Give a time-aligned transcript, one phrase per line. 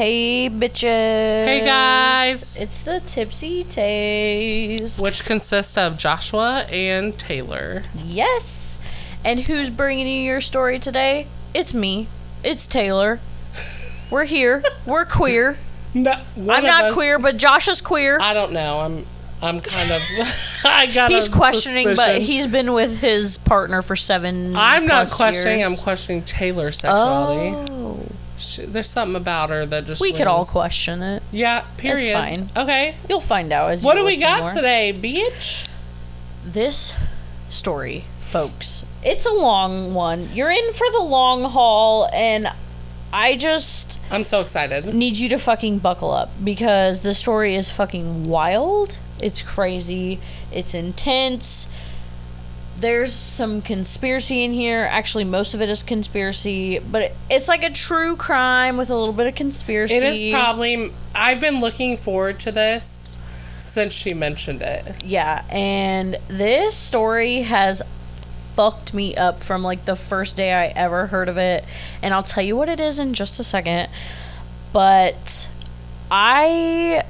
[0.00, 1.44] Hey, bitches.
[1.44, 2.58] Hey, guys.
[2.58, 4.98] It's the Tipsy Tays.
[4.98, 7.82] which consists of Joshua and Taylor.
[8.02, 8.80] Yes.
[9.26, 11.26] And who's bringing you your story today?
[11.52, 12.08] It's me.
[12.42, 13.20] It's Taylor.
[14.10, 14.62] We're here.
[14.86, 15.58] We're queer.
[15.92, 18.16] No, I'm not queer, but Josh is queer.
[18.20, 18.78] I don't know.
[18.78, 19.06] I'm
[19.42, 20.02] I'm kind of
[20.64, 24.54] I got He's a questioning, but he's been with his partner for seven.
[24.54, 25.58] I'm not questioning.
[25.58, 25.70] years.
[25.72, 27.56] I'm questioning Taylor's sexuality.
[27.56, 27.79] Oh,
[28.40, 31.22] She, there's something about her that just we could all question it.
[31.30, 31.64] Yeah.
[31.76, 32.12] Period.
[32.12, 32.48] fine.
[32.56, 32.94] Okay.
[33.08, 34.50] You'll find out as What do we got more.
[34.54, 35.66] today, bitch?
[36.44, 36.94] This
[37.50, 40.28] story, folks, it's a long one.
[40.32, 42.48] You're in for the long haul, and
[43.12, 44.94] I just I'm so excited.
[44.94, 48.96] need you to fucking buckle up because the story is fucking wild.
[49.20, 50.18] It's crazy.
[50.50, 51.68] It's intense.
[52.80, 54.88] There's some conspiracy in here.
[54.90, 59.12] Actually, most of it is conspiracy, but it's like a true crime with a little
[59.12, 59.96] bit of conspiracy.
[59.96, 60.90] It is probably.
[61.14, 63.16] I've been looking forward to this
[63.58, 65.04] since she mentioned it.
[65.04, 67.82] Yeah, and this story has
[68.54, 71.64] fucked me up from like the first day I ever heard of it.
[72.02, 73.90] And I'll tell you what it is in just a second.
[74.72, 75.50] But
[76.10, 77.04] I.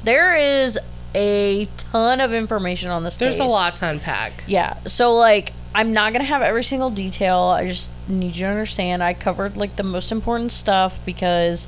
[0.04, 0.78] There is
[1.14, 4.44] a ton of information on this There's a lot to unpack.
[4.46, 4.76] Yeah.
[4.86, 7.38] So like I'm not going to have every single detail.
[7.38, 11.66] I just need you to understand I covered like the most important stuff because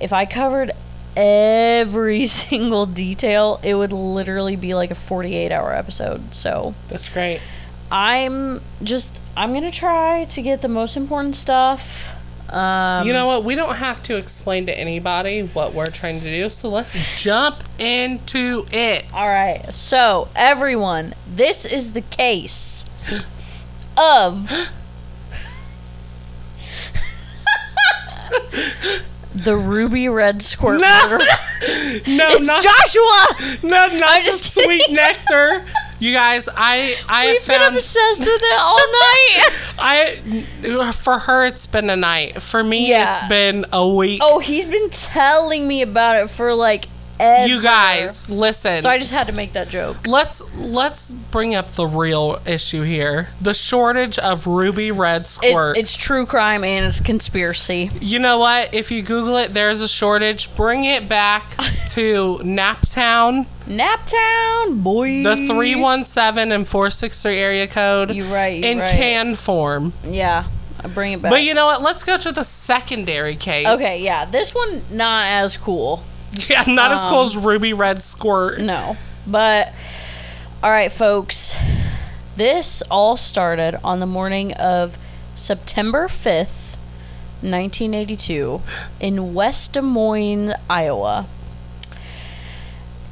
[0.00, 0.70] if I covered
[1.16, 6.34] every single detail, it would literally be like a 48 hour episode.
[6.34, 7.40] So That's great.
[7.90, 12.16] I'm just I'm going to try to get the most important stuff.
[12.52, 13.44] Um You know what?
[13.44, 17.64] We don't have to explain to anybody what we're trying to do, so let's jump
[17.78, 19.06] into it.
[19.14, 19.64] All right.
[19.74, 22.84] So, everyone, this is the case
[23.96, 24.50] of
[29.34, 31.08] the ruby red squirt No!
[31.08, 31.24] murder.
[32.08, 33.68] No, It's not Joshua.
[33.68, 35.64] no, not I'm the just sweet nectar.
[36.02, 39.52] You guys, I I have We've been obsessed with it all night.
[39.78, 42.42] I for her it's been a night.
[42.42, 43.08] For me Yeah.
[43.10, 44.20] it's been a week.
[44.20, 46.86] oh, he's been telling me about it for like
[47.22, 47.48] ever.
[47.48, 48.80] you guys, listen.
[48.82, 50.06] So I just had to make that joke.
[50.06, 53.28] let's let's bring up the real issue here.
[53.40, 55.76] The shortage of ruby red It, squirt.
[55.76, 57.90] it's true crime and it's conspiracy.
[58.00, 58.74] You know what?
[58.74, 60.54] If you Google it, there's a shortage.
[60.56, 61.48] Bring it back
[61.90, 65.22] to Naptown, Naptown, boy.
[65.22, 68.14] the 317 and 463 area code.
[68.14, 68.90] You right, you In right.
[68.90, 69.92] can form.
[70.04, 70.44] Yeah,
[70.82, 71.30] I bring it back.
[71.30, 71.82] But you know what?
[71.82, 73.66] Let's go to the secondary case.
[73.66, 76.02] okay, yeah, this one not as cool.
[76.48, 78.60] Yeah, not as Um, cool as Ruby Red Squirt.
[78.60, 78.96] No.
[79.26, 79.72] But
[80.62, 81.54] all right, folks.
[82.36, 84.96] This all started on the morning of
[85.34, 86.76] September 5th,
[87.42, 88.62] 1982
[89.00, 91.26] in West Des Moines, Iowa.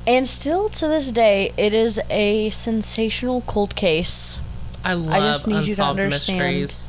[0.06, 4.41] And still to this day, it is a sensational cold case.
[4.82, 6.38] I love I just need you to unsolved understand.
[6.38, 6.88] mysteries.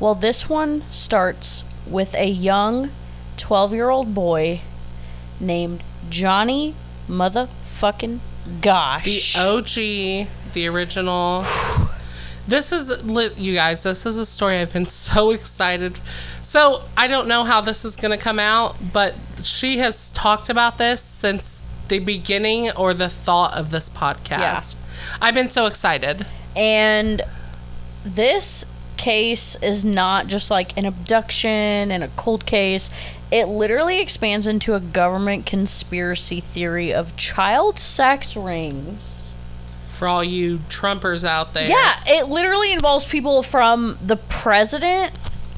[0.00, 2.90] Well, this one starts with a young
[3.36, 4.62] 12 year old boy
[5.40, 6.74] named Johnny
[7.08, 8.18] Motherfucking
[8.60, 9.34] Gosch.
[9.34, 11.44] The OG, the original.
[12.46, 13.02] This is
[13.38, 13.84] you guys.
[13.84, 15.98] This is a story I've been so excited.
[16.42, 20.50] So I don't know how this is going to come out, but she has talked
[20.50, 24.76] about this since the beginning or the thought of this podcast.
[25.22, 26.26] I've been so excited.
[26.54, 27.22] and
[28.04, 28.66] this
[28.98, 32.90] case is not just like an abduction and a cold case.
[33.30, 39.32] It literally expands into a government conspiracy theory of child sex rings.
[39.88, 41.68] For all you Trumpers out there.
[41.68, 45.16] Yeah, it literally involves people from the president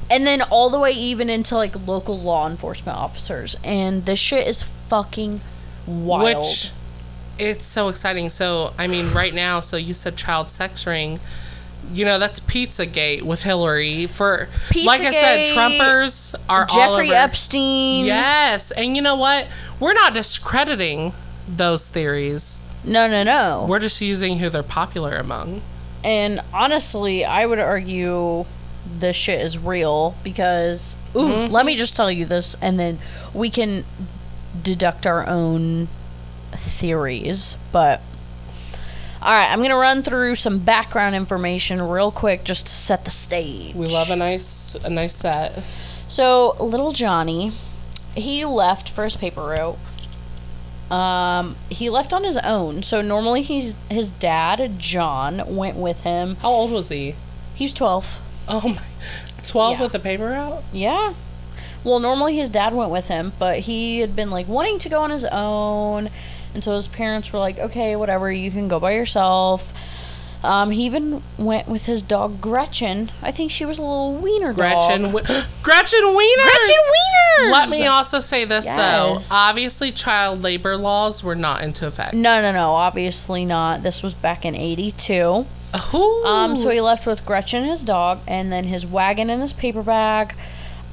[0.09, 3.55] and then all the way even into like local law enforcement officers.
[3.63, 5.41] And this shit is fucking
[5.85, 6.37] wild.
[6.37, 6.71] Which
[7.37, 8.29] it's so exciting.
[8.29, 11.19] So I mean, right now, so you said child sex ring.
[11.93, 14.07] You know that's Pizzagate with Hillary.
[14.07, 14.49] For
[14.85, 17.11] like I said, Trumpers are all Jeffrey.
[17.11, 18.05] Epstein.
[18.05, 19.47] Yes, and you know what?
[19.79, 21.13] We're not discrediting
[21.47, 22.59] those theories.
[22.83, 23.65] No, no, no.
[23.69, 25.61] We're just using who they're popular among.
[26.03, 28.45] And honestly, I would argue
[28.99, 31.51] this shit is real because ooh, Mm-hmm.
[31.53, 32.99] let me just tell you this and then
[33.33, 33.83] we can
[34.61, 35.87] deduct our own
[36.53, 37.57] theories.
[37.71, 38.01] But
[39.21, 43.05] all right, I'm going to run through some background information real quick just to set
[43.05, 43.73] the stage.
[43.75, 45.63] We love a nice a nice set.
[46.07, 47.51] So, little Johnny,
[48.15, 49.77] he left for his paper route.
[50.91, 52.81] Um, he left on his own.
[52.83, 56.37] So normally he's his dad, John, went with him.
[56.37, 57.15] How old was he?
[57.55, 58.21] He's 12.
[58.49, 58.81] Oh my,
[59.43, 59.83] twelve Yeah.
[59.83, 60.63] with a paper route.
[60.71, 61.13] Yeah.
[61.83, 65.01] Well, normally his dad went with him, but he had been like wanting to go
[65.01, 66.09] on his own,
[66.57, 69.71] and so his parents were like, "Okay, whatever, you can go by yourself."
[70.43, 73.11] Um, he even went with his dog Gretchen.
[73.23, 75.11] I think she was a little wiener Gretchen, dog.
[75.13, 76.43] Wi- Gretchen Wieners.
[76.43, 77.51] Gretchen Wieners.
[77.51, 78.75] Let me also say this Yes.
[78.75, 79.35] though.
[79.35, 82.13] Obviously, child labor laws were not into effect.
[82.13, 82.73] No, no, no.
[82.75, 83.83] Obviously not.
[83.83, 85.45] This was back in '82.
[85.93, 86.23] Ooh.
[86.25, 89.83] Um, so he left with Gretchen, his dog, and then his wagon and his paper
[89.83, 90.33] bag.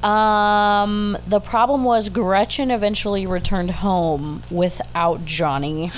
[0.03, 5.91] Um, the problem was Gretchen eventually returned home without Johnny.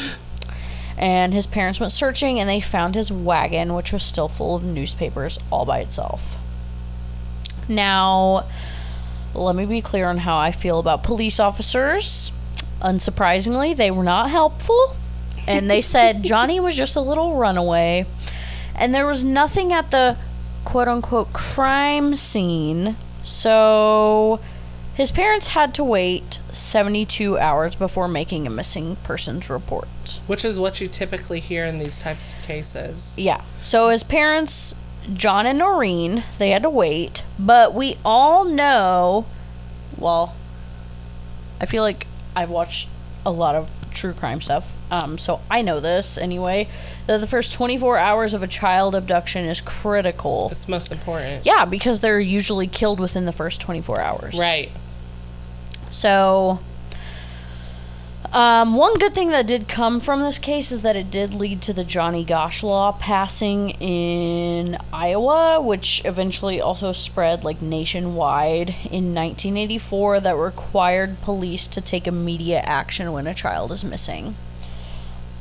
[0.98, 4.64] And his parents went searching and they found his wagon, which was still full of
[4.64, 6.38] newspapers all by itself.
[7.70, 8.48] Now,
[9.34, 12.32] let me be clear on how I feel about police officers.
[12.82, 14.96] Unsurprisingly, they were not helpful.
[15.48, 18.06] And they said Johnny was just a little runaway.
[18.74, 20.18] And there was nothing at the
[20.66, 22.96] quote unquote crime scene.
[23.28, 24.40] So
[24.96, 30.22] his parents had to wait 72 hours before making a missing persons report.
[30.28, 33.16] Which is what you typically hear in these types of cases.
[33.20, 33.42] Yeah.
[33.60, 34.76] So his parents,
[35.14, 37.24] John and Noreen, they had to wait.
[37.38, 39.26] But we all know,
[39.98, 40.34] well,
[41.60, 42.90] I feel like I've watched
[43.26, 44.77] a lot of true crime stuff.
[44.92, 46.68] Um, so I know this anyway.
[47.08, 50.50] That the first 24 hours of a child abduction is critical.
[50.52, 51.46] It's most important.
[51.46, 54.38] Yeah, because they're usually killed within the first 24 hours.
[54.38, 54.72] Right.
[55.90, 56.60] So,
[58.34, 61.62] um, one good thing that did come from this case is that it did lead
[61.64, 69.16] to the Johnny Gosch law passing in Iowa, which eventually also spread like nationwide in
[69.16, 74.36] 1984 that required police to take immediate action when a child is missing.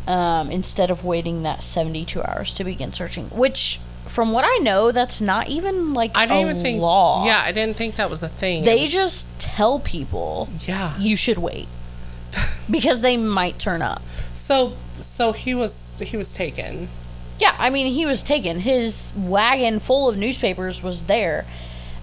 [0.07, 4.93] Um, instead of waiting that 72 hours to begin searching, which from what I know,
[4.93, 6.81] that's not even like I didn't a even think.
[6.81, 7.27] law.
[7.27, 8.63] Yeah, I didn't think that was a thing.
[8.65, 10.97] They was- just tell people Yeah.
[10.97, 11.67] you should wait
[12.71, 14.01] because they might turn up.
[14.33, 16.89] So so he was he was taken.
[17.41, 18.61] Yeah, I mean, he was taken.
[18.61, 21.45] His wagon full of newspapers was there.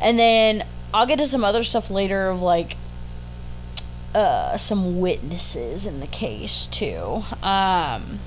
[0.02, 2.76] And then I'll get to some other stuff later of like
[4.16, 7.24] uh, some witnesses in the case too.
[7.42, 8.20] Um,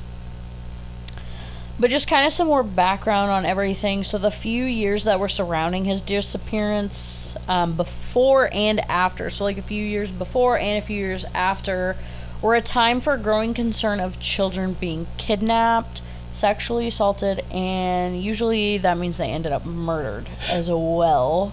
[1.78, 4.02] but just kind of some more background on everything.
[4.02, 9.58] So the few years that were surrounding his disappearance, um, before and after, so like
[9.58, 11.96] a few years before and a few years after,
[12.40, 16.00] were a time for growing concern of children being kidnapped,
[16.32, 21.52] sexually assaulted, and usually that means they ended up murdered as well.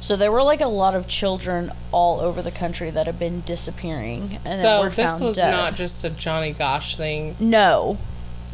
[0.00, 3.40] So there were like a lot of children all over the country that have been
[3.42, 4.38] disappearing.
[4.44, 5.50] And so this was dead.
[5.50, 7.36] not just a Johnny Gosch thing.
[7.40, 7.98] No.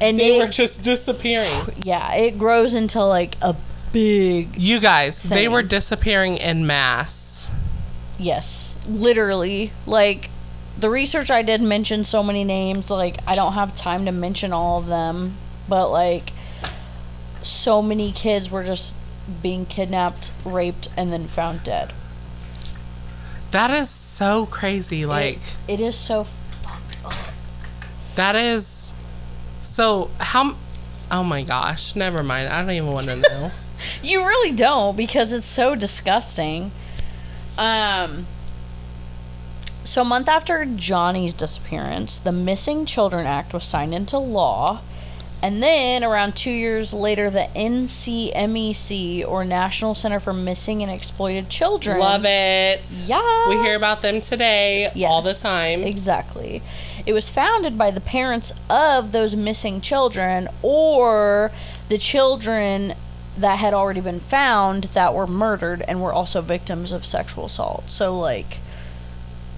[0.00, 1.46] And They it, were just disappearing.
[1.78, 3.54] yeah, it grows into like a
[3.92, 7.50] big You guys, they were disappearing in mass.
[8.18, 9.70] yes, literally.
[9.86, 10.30] Like
[10.78, 14.52] the research I did mention so many names, like I don't have time to mention
[14.52, 15.36] all of them,
[15.68, 16.32] but like
[17.42, 18.94] so many kids were just
[19.42, 21.92] being kidnapped, raped and then found dead.
[23.50, 25.06] That is so crazy.
[25.06, 26.26] Like it, it is so
[28.16, 28.92] that is
[29.60, 30.56] so how
[31.10, 32.48] Oh my gosh, never mind.
[32.48, 33.50] I don't even want to know.
[34.02, 36.72] You really don't because it's so disgusting.
[37.56, 38.26] Um
[39.84, 44.80] so a month after Johnny's disappearance, the Missing Children Act was signed into law.
[45.44, 51.50] And then around 2 years later the NCMEC or National Center for Missing and Exploited
[51.50, 53.04] Children Love it.
[53.06, 53.50] Yeah.
[53.50, 55.82] We hear about them today all the time.
[55.82, 56.62] Exactly.
[57.04, 61.52] It was founded by the parents of those missing children or
[61.90, 62.94] the children
[63.36, 67.90] that had already been found that were murdered and were also victims of sexual assault.
[67.90, 68.60] So, like,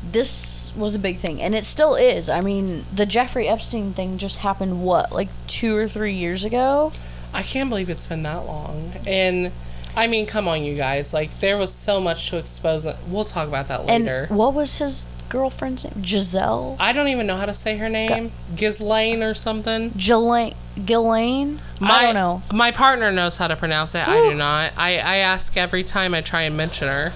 [0.03, 1.41] this was a big thing.
[1.41, 2.29] And it still is.
[2.29, 6.93] I mean, the Jeffrey Epstein thing just happened, what, like two or three years ago?
[7.33, 8.93] I can't believe it's been that long.
[9.07, 9.53] And
[9.97, 11.13] I mean, come on, you guys.
[11.15, 12.87] Like, there was so much to expose.
[13.09, 14.27] We'll talk about that later.
[14.29, 16.05] And what was his girlfriend's name?
[16.05, 16.77] Giselle?
[16.79, 18.33] I don't even know how to say her name.
[18.55, 19.91] Ghislaine or something.
[19.91, 20.55] Ghislaine?
[20.85, 21.61] Ghislaine?
[21.81, 22.43] My, I don't know.
[22.53, 24.07] My partner knows how to pronounce it.
[24.07, 24.73] I do not.
[24.77, 27.13] I, I ask every time I try and mention her.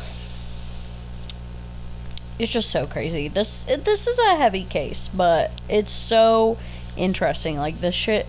[2.41, 3.29] It's just so crazy.
[3.29, 6.59] This it, this is a heavy case, but it's so
[6.97, 7.57] interesting.
[7.59, 8.27] Like this shit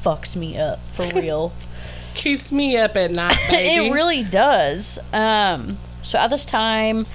[0.00, 1.52] fucks me up for real.
[2.14, 3.86] Keeps me up at night, baby.
[3.88, 4.98] it really does.
[5.12, 7.06] Um, so at this time,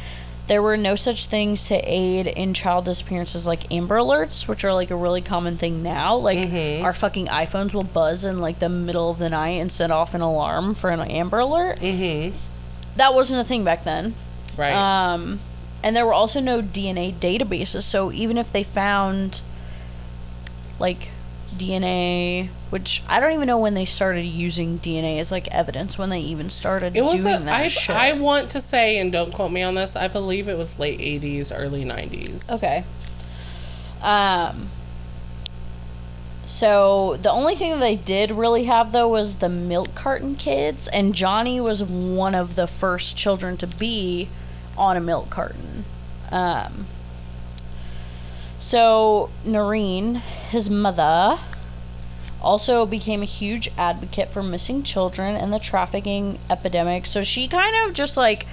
[0.48, 4.74] there were no such things to aid in child disappearances like Amber Alerts, which are
[4.74, 6.18] like a really common thing now.
[6.18, 6.86] Like Mm-hmm.
[6.86, 10.14] our fucking iPhones will buzz in like the middle of the night and set off
[10.14, 11.80] an alarm for an Amber Alert.
[11.80, 12.36] Mm-hmm.
[12.98, 14.14] That wasn't a thing back then.
[14.58, 14.74] Right.
[14.74, 15.40] Um,
[15.84, 17.84] and there were also no DNA databases.
[17.84, 19.42] So even if they found
[20.80, 21.10] like
[21.56, 26.10] DNA, which I don't even know when they started using DNA as like evidence when
[26.10, 27.96] they even started It was doing a, that I, shit.
[27.96, 31.00] I want to say, and don't quote me on this, I believe it was late
[31.00, 32.56] 80s, early 90s.
[32.56, 32.84] Okay.
[34.02, 34.70] Um.
[36.48, 40.88] So the only thing that they did really have though was the milk carton kids,
[40.88, 44.28] and Johnny was one of the first children to be
[44.78, 45.86] on a milk carton.
[46.32, 46.86] Um.
[48.60, 51.40] So Noreen, his mother,
[52.42, 57.06] also became a huge advocate for missing children and the trafficking epidemic.
[57.06, 58.46] So she kind of just like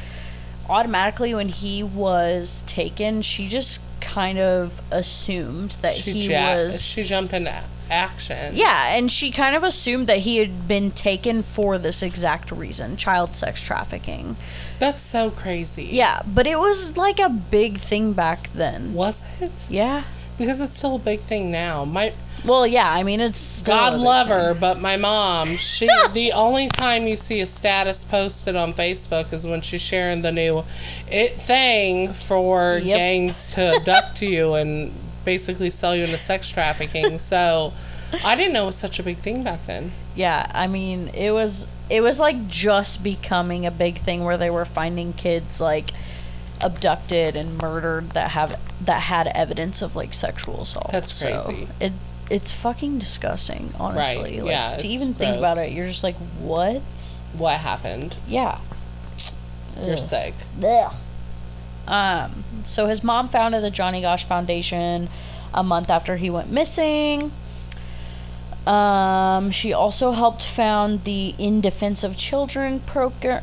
[0.69, 7.03] automatically when he was taken, she just kind of assumed that She, he was she
[7.03, 7.53] jumped into
[7.91, 8.57] action.
[8.57, 12.97] yeah, and she kind of assumed that he had been taken for this exact reason,
[12.97, 14.37] child sex trafficking.
[14.79, 15.85] That's so crazy.
[15.85, 18.95] Yeah, but it was like a big thing back then.
[18.95, 19.67] Was it?
[19.71, 20.05] Yeah.
[20.39, 21.85] Because it's still a big thing now.
[21.85, 22.13] My
[22.47, 27.09] Well, yeah, I mean it's God love her, but my mom, she the only time
[27.09, 30.63] you see a status posted on Facebook is when she's sharing the new
[31.11, 32.97] it thing for Yep.
[32.97, 34.93] gangs to abduct you and
[35.33, 37.19] basically sell you into sex trafficking.
[37.33, 37.73] So
[38.25, 39.93] I didn't know it was such a big thing back then.
[40.17, 44.51] Yeah, I mean, it was it was like just becoming a big thing where they
[44.51, 45.91] were finding kids like
[46.61, 50.91] abducted and murdered that have that had evidence of like sexual assault.
[50.91, 51.69] That's So, crazy.
[51.81, 51.93] it
[52.31, 54.41] it's fucking disgusting, honestly.
[54.41, 56.83] Like yeah, to even think about it, you're just like, what?
[57.37, 58.17] What happened?
[58.27, 58.59] Yeah.
[59.81, 59.99] You're Ugh.
[59.99, 60.35] sick.
[60.59, 60.95] Blech.
[61.89, 65.09] Um, so his mom founded the Johnny Gosch Foundation
[65.53, 67.33] a month after he went missing.
[68.67, 73.43] Um, she also helped found the In Defense of Children program,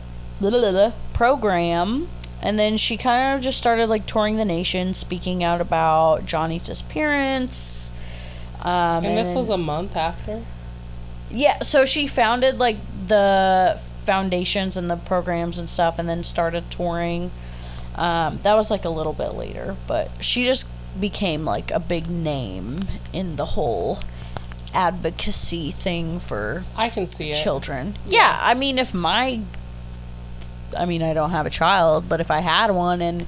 [1.14, 2.08] program,
[2.42, 6.64] and then she kind of just started like touring the nation, speaking out about Johnny's
[6.64, 7.92] disappearance.
[8.62, 10.44] Um, And this was a month after?
[11.32, 16.70] yeah, so she founded like the foundations and the programs and stuff and then started
[16.70, 17.32] touring.
[17.96, 20.68] Um, that was like a little bit later, but she just
[21.00, 24.00] became like a big name in the whole
[24.74, 27.42] advocacy thing for I can see it.
[27.42, 27.98] children.
[28.08, 29.40] Yeah, I mean, if my,
[30.78, 33.26] I mean, I don't have a child, but if I had one and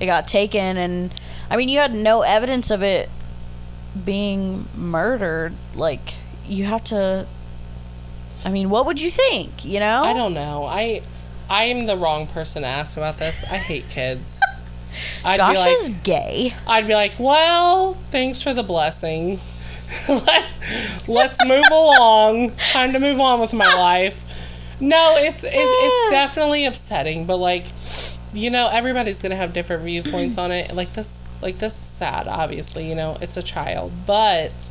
[0.00, 1.14] it got taken, and
[1.50, 3.08] I mean, you had no evidence of it
[4.04, 6.14] being murdered, like,
[6.46, 7.26] you have to.
[8.44, 9.64] I mean, what would you think?
[9.64, 10.02] You know?
[10.02, 10.64] I don't know.
[10.64, 11.02] I
[11.50, 13.44] I am the wrong person to ask about this.
[13.44, 14.42] I hate kids.
[15.24, 16.54] I'd Josh be like, is gay.
[16.66, 19.38] I'd be like, well, thanks for the blessing.
[20.08, 22.50] Let, let's move along.
[22.56, 24.24] Time to move on with my life.
[24.80, 27.66] No, it's it, it's definitely upsetting, but like,
[28.32, 30.74] you know, everybody's gonna have different viewpoints on it.
[30.74, 32.28] Like this, like this is sad.
[32.28, 34.70] Obviously, you know, it's a child, but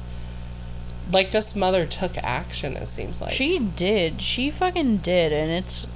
[1.11, 2.77] like this mother took action.
[2.77, 4.21] It seems like She did.
[4.21, 5.87] She fucking did, and it's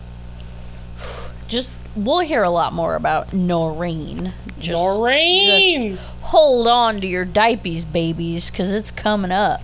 [1.51, 1.69] just.
[1.93, 4.33] We'll hear a lot more about Noreen.
[4.57, 5.97] Just, Noreen.
[5.97, 9.61] just hold on to your diapers, babies, because it's coming up.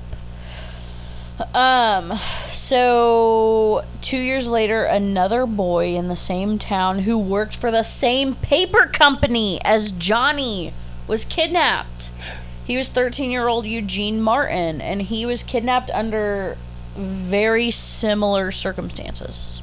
[1.53, 7.83] Um, so two years later, another boy in the same town who worked for the
[7.83, 10.73] same paper company as Johnny
[11.07, 12.11] was kidnapped.
[12.65, 16.57] He was 13 year old Eugene Martin, and he was kidnapped under
[16.95, 19.61] very similar circumstances.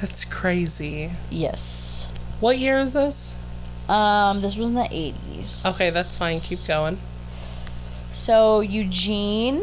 [0.00, 1.10] That's crazy.
[1.30, 2.08] Yes.
[2.40, 3.36] What year is this?
[3.88, 5.66] Um, this was in the 80s.
[5.74, 6.40] Okay, that's fine.
[6.40, 6.98] Keep going.
[8.12, 9.62] So Eugene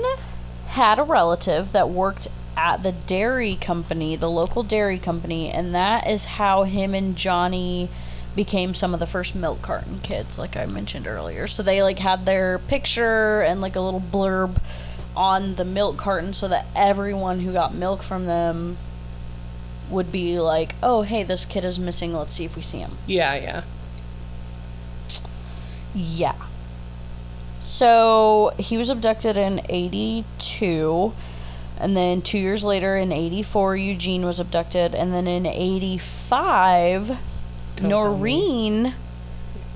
[0.67, 6.07] had a relative that worked at the dairy company, the local dairy company, and that
[6.07, 7.89] is how him and Johnny
[8.35, 11.47] became some of the first milk carton kids, like I mentioned earlier.
[11.47, 14.61] So they like had their picture and like a little blurb
[15.15, 18.77] on the milk carton so that everyone who got milk from them
[19.89, 22.13] would be like, "Oh, hey, this kid is missing.
[22.13, 23.63] Let's see if we see him." Yeah, yeah.
[25.93, 26.35] Yeah.
[27.61, 31.13] So he was abducted in 82.
[31.79, 34.95] And then two years later, in 84, Eugene was abducted.
[34.95, 37.17] And then in 85,
[37.75, 37.89] Don't.
[37.89, 38.95] Noreen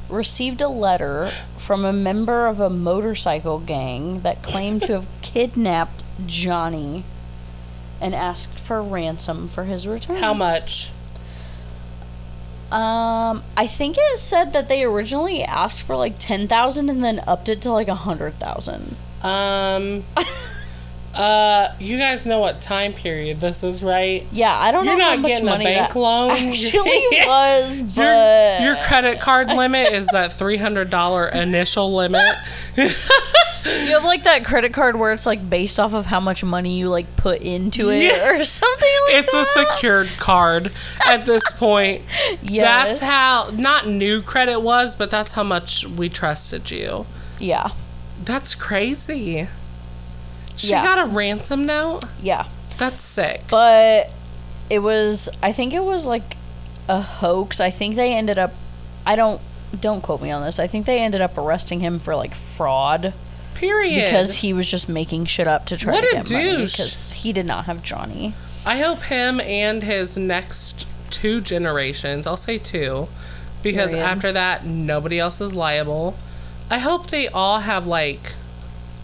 [0.10, 6.04] received a letter from a member of a motorcycle gang that claimed to have kidnapped
[6.26, 7.04] Johnny
[8.02, 10.18] and asked for ransom for his return.
[10.18, 10.92] How much?
[12.72, 17.22] Um, I think it said that they originally asked for like ten thousand and then
[17.28, 18.96] upped it to like a hundred thousand.
[19.22, 20.04] Um,
[21.14, 24.26] Uh, you guys know what time period this is, right?
[24.32, 26.32] Yeah, I don't You're know how not getting a money bank loan.
[26.50, 32.34] actually was, Your, but your credit card limit is that three hundred dollar initial limit.
[33.66, 36.78] You have like that credit card where it's like based off of how much money
[36.78, 38.30] you like put into it Yeah.
[38.40, 40.72] or something like It's a secured card
[41.06, 42.04] at this point.
[42.42, 43.00] Yes.
[43.00, 47.06] That's how not new credit was, but that's how much we trusted you.
[47.40, 47.70] Yeah,
[48.24, 49.48] That's crazy.
[50.56, 50.84] She Yeah.
[50.84, 52.04] got a ransom note?
[52.22, 52.46] yeah.
[52.78, 53.42] That's sick.
[53.50, 54.10] But
[54.70, 56.36] it was I think it was like
[56.88, 57.60] a hoax.
[57.60, 58.54] I think they ended up
[59.06, 59.40] I don't
[59.80, 60.60] don't quote me on this.
[60.60, 63.14] I think they ended up arresting him for like fraud
[63.62, 64.04] Period.
[64.06, 67.32] because he was just making shit up to try What to get money because he
[67.32, 68.34] did not have Johnny.
[68.66, 73.08] I hope him and his next two generations, I'll say two,
[73.64, 74.06] because Period.
[74.08, 76.16] after that, nobody else is liable.
[76.70, 78.34] I hope they all have like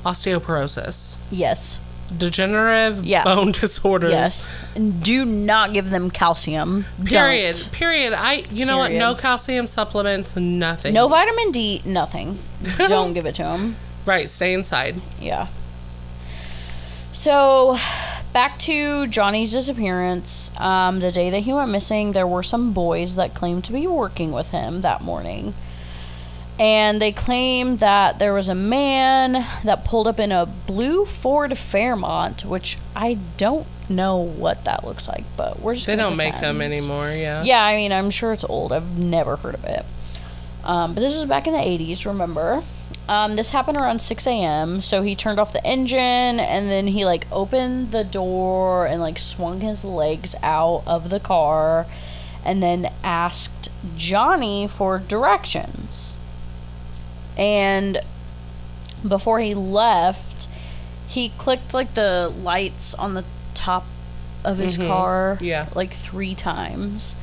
[0.06, 1.80] osteoporosis, Yes.
[2.16, 3.24] degenerative Yeah.
[3.24, 4.12] bone disorders.
[4.12, 4.66] Yes.
[5.00, 6.86] Do not give them calcium.
[7.04, 7.56] Period.
[7.56, 7.72] Don't.
[7.74, 8.14] Period.
[8.14, 8.44] I.
[8.52, 8.92] You know what?
[8.94, 10.36] No calcium supplements.
[10.36, 10.94] Nothing.
[10.94, 12.40] No vitamin D, nothing.
[12.78, 13.76] Don't give it to them.
[14.08, 14.28] Right.
[14.30, 15.02] Stay inside.
[15.22, 15.48] Yeah.
[17.12, 17.78] So,
[18.32, 20.52] back to Johnny's disappearance.
[20.60, 23.86] Um, the day that he went missing, there were some boys that claimed to be
[23.86, 25.54] working with him that morning.
[26.60, 31.56] And they claimed that there was a man that pulled up in a blue Ford
[31.58, 36.40] Fairmont, which I don't know what that looks like, but we're just They don't make
[36.40, 37.12] them anymore.
[37.12, 37.44] Yeah.
[37.44, 38.72] Yeah, I mean, I'm sure it's old.
[38.72, 39.86] I've never heard of it.
[40.64, 42.64] Um, but this was back in the 80s, remember?
[43.10, 44.82] Um, this happened around 6 a.m.
[44.82, 45.98] So he turned off the engine
[46.40, 51.20] and then he, like, opened the door and, like, swung his legs out of the
[51.20, 51.86] car
[52.44, 56.18] and then asked Johnny for directions.
[57.38, 58.00] And
[59.08, 60.48] before he left,
[61.08, 63.24] he clicked, like, the lights on the
[63.54, 63.86] top
[64.44, 65.68] of his car Yeah.
[65.76, 67.16] like three times.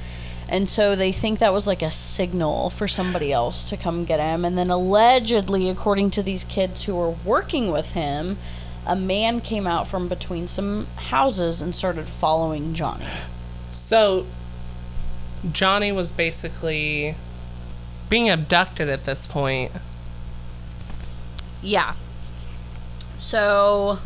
[0.48, 4.20] And so they think that was like a signal for somebody else to come get
[4.20, 4.44] him.
[4.44, 8.36] And then allegedly, according to these kids who were working with him,
[8.86, 13.06] a man came out from between some houses and started following Johnny.
[13.72, 14.26] So,
[15.50, 17.16] Johnny was basically
[18.08, 19.72] being abducted at this point.
[21.62, 21.94] Yeah.
[23.18, 24.00] So,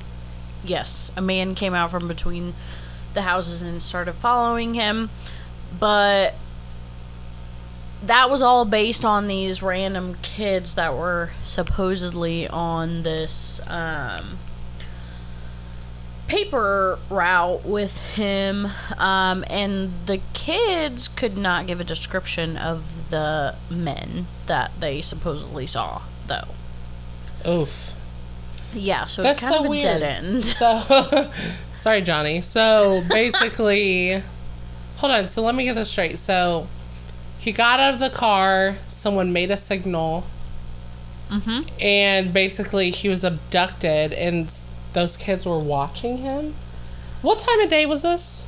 [0.64, 2.54] yes, a man came out from between
[3.14, 5.10] the houses and started following him.
[5.78, 6.34] But
[8.02, 14.38] that was all based on these random kids that were supposedly on this um,
[16.28, 18.68] paper route with him.
[18.96, 25.66] Um, and the kids could not give a description of the men that they supposedly
[25.66, 26.48] saw, though.
[27.46, 27.94] Oof.
[28.74, 29.82] Yeah, so That's it's kind so of a weird.
[29.82, 30.44] dead end.
[30.44, 31.30] So,
[31.72, 32.42] sorry, Johnny.
[32.42, 34.22] So basically,
[34.98, 35.28] hold on.
[35.28, 36.18] So let me get this straight.
[36.18, 36.68] So
[37.38, 38.76] he got out of the car.
[38.86, 40.26] Someone made a signal.
[41.30, 41.68] Mm-hmm.
[41.80, 44.54] And basically, he was abducted, and
[44.94, 46.54] those kids were watching him.
[47.20, 48.46] What time of day was this?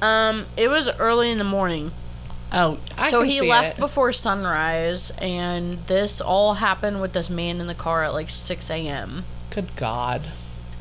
[0.00, 1.90] Um, it was early in the morning.
[2.52, 3.80] Oh, I so he left it.
[3.80, 8.70] before sunrise, and this all happened with this man in the car at like 6
[8.70, 9.24] a.m.
[9.50, 10.22] Good God.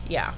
[0.07, 0.33] Yeah.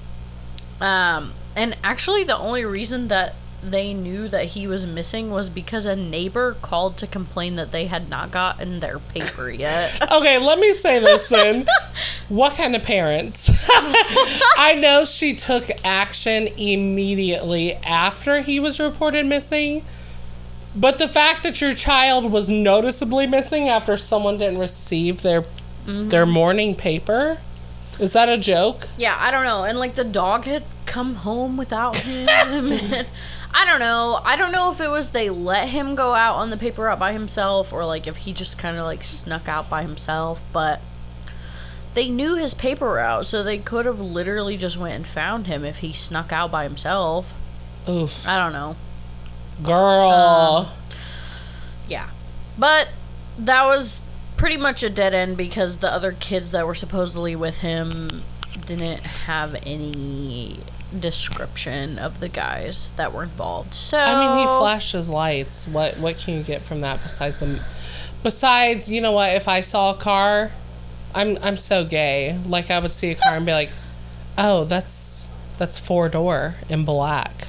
[0.80, 5.86] Um, and actually, the only reason that they knew that he was missing was because
[5.86, 10.02] a neighbor called to complain that they had not gotten their paper yet.
[10.12, 11.65] Okay, let me say this then.
[12.30, 13.69] what kind of parents?
[14.58, 19.86] I know she took action immediately after he was reported missing,
[20.76, 26.10] but the fact that your child was noticeably missing after someone didn't receive their mm-hmm.
[26.10, 27.39] their morning paper,
[28.00, 28.88] is that a joke?
[28.97, 29.63] Yeah, I don't know.
[29.63, 33.06] And like the dog had come home without him.
[33.54, 34.22] I don't know.
[34.24, 37.00] I don't know if it was they let him go out on the paper route
[37.00, 40.82] by himself or like if he just kind of like snuck out by himself, but
[41.94, 45.66] they knew his paper route, so they could have literally just went and found him
[45.66, 47.34] if he snuck out by himself.
[47.88, 48.76] Oof, I don't know.
[49.62, 50.10] girl.
[50.10, 50.70] Uh,
[51.88, 52.10] yeah.
[52.58, 52.90] But
[53.38, 54.04] that was
[54.38, 58.24] pretty much a dead end because the other kids that were supposedly with him
[58.66, 60.60] didn't have any
[60.99, 63.73] description of the guys that were involved.
[63.73, 65.67] So I mean, he flashed his lights.
[65.67, 67.60] What what can you get from that besides him?
[68.23, 69.36] Besides, you know what?
[69.36, 70.51] If I saw a car,
[71.15, 72.38] I'm I'm so gay.
[72.45, 73.71] Like I would see a car and be like,
[74.38, 75.27] "Oh, that's
[75.58, 77.47] that's four door in black."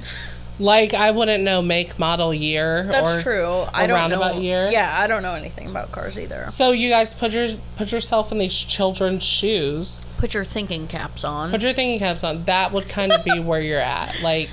[0.59, 2.83] Like I wouldn't know make, model, year.
[2.83, 3.65] That's or, true.
[3.73, 4.41] I don't roundabout know.
[4.41, 4.69] year.
[4.71, 6.45] Yeah, I don't know anything about cars either.
[6.51, 10.05] So you guys put your put yourself in these children's shoes.
[10.17, 11.49] Put your thinking caps on.
[11.49, 12.43] Put your thinking caps on.
[12.45, 14.21] That would kind of be where you're at.
[14.21, 14.51] Like,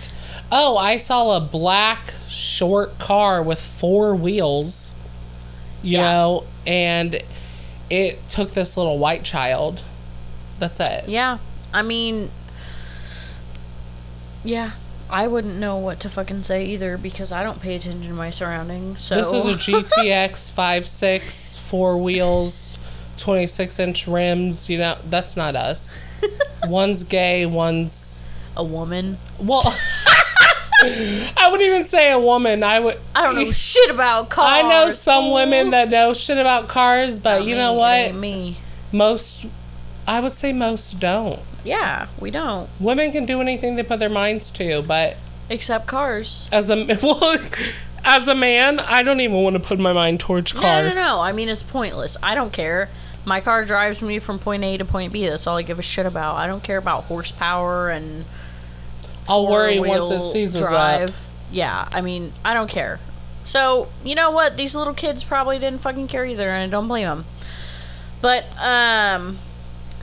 [0.51, 4.95] oh, I saw a black short car with four wheels.
[5.83, 6.13] You Yeah.
[6.13, 7.23] know, and
[7.91, 9.83] it took this little white child.
[10.59, 11.09] That's it.
[11.09, 11.39] yeah,
[11.75, 12.31] I mean,
[14.45, 14.73] yeah,
[15.11, 18.31] I wouldn't know what to fucking say either because I don't pay attention to my
[18.31, 19.01] surroundings.
[19.03, 22.79] So This is a GTX 5.6, four wheels,
[23.17, 24.71] 26 inch rims.
[24.71, 26.03] You know, that's not us.
[26.65, 28.23] one's gay, one's.
[28.57, 29.19] a woman.
[29.39, 29.63] Well,
[30.83, 32.63] I wouldn't even say a woman.
[32.63, 32.99] I would.
[33.15, 34.49] I don't know shit about cars.
[34.49, 35.35] I know some fool.
[35.35, 38.15] women that know shit about cars, but Not you me, know what?
[38.15, 38.57] me.
[38.93, 39.47] Most,
[40.07, 41.41] I would say most don't.
[41.65, 42.69] Yeah, we don't.
[42.79, 45.17] Women can do anything they put their minds to, but
[45.49, 46.49] Except cars.
[46.53, 47.39] as a well,
[48.05, 50.95] as a man, I don't even want to put my mind towards cars.
[50.95, 51.21] no, no.
[51.21, 52.17] I mean, it's pointless.
[52.23, 52.89] I don't care.
[53.25, 55.29] My car drives me from point A to point B.
[55.29, 56.37] That's all I give a shit about.
[56.37, 58.25] I don't care about horsepower and
[59.29, 60.71] I'll worry once it seasons up.
[60.71, 61.27] drive.
[61.53, 62.99] Yeah, I mean, I don't care.
[63.45, 64.57] So you know what?
[64.57, 67.25] These little kids probably didn't fucking care either, and I don't blame them.
[68.21, 69.39] But um,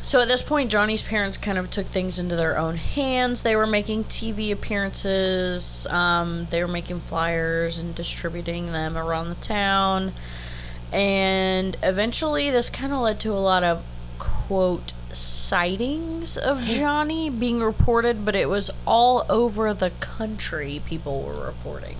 [0.08, 3.43] so at this point, Johnny's parents kind of took things into their own hands.
[3.43, 5.86] They were making TV appearances.
[5.88, 10.13] Um, they were making flyers and distributing them around the town.
[10.93, 13.84] And eventually, this kind of led to a lot of
[14.17, 20.82] quote sightings of Johnny being reported, but it was all over the country.
[20.86, 21.98] People were reporting.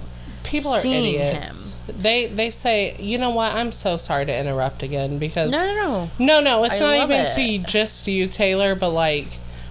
[0.48, 1.76] People are idiots.
[1.88, 3.54] They they say, you know what?
[3.54, 6.10] I'm so sorry to interrupt again because No, no, no.
[6.26, 7.30] no, no, it's I not even it.
[7.36, 8.76] to you- just you, Taylor.
[8.76, 9.28] But like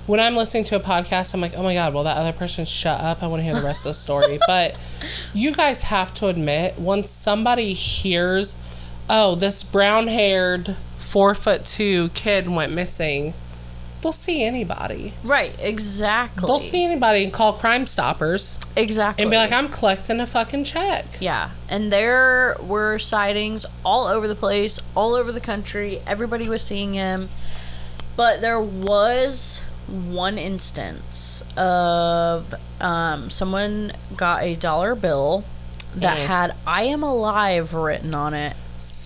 [0.07, 2.65] when I'm listening to a podcast, I'm like, oh my god, well that other person
[2.65, 3.23] shut up.
[3.23, 4.39] I want to hear the rest of the story.
[4.47, 4.77] But
[5.35, 8.57] you guys have to admit, once somebody hears,
[9.11, 13.35] oh, this brown haired four foot two kid went missing,
[14.07, 15.13] they'll see anybody.
[15.25, 16.47] Right, exactly.
[16.47, 19.23] They'll see anybody and call Crime Stoppers exactly.
[19.25, 21.07] and be like, I'm collecting a fucking check.
[21.21, 26.01] Yeah, and there were sightings all over the place, all over the country.
[26.07, 27.31] Everybody was seeing him.
[28.15, 35.43] But there was one instance of um, someone got a dollar bill
[35.97, 36.27] that Mhm.
[36.27, 38.55] had I am alive written on it.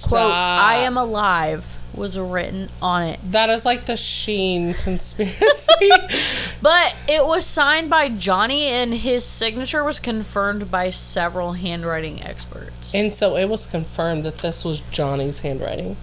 [0.06, 3.20] Quote, I am alive was written on it.
[3.32, 5.90] That is like the Sheen conspiracy.
[6.62, 12.94] But it was signed by Johnny and his signature was confirmed by several handwriting experts.
[12.94, 15.96] and so it was confirmed that this was Johnny's handwriting.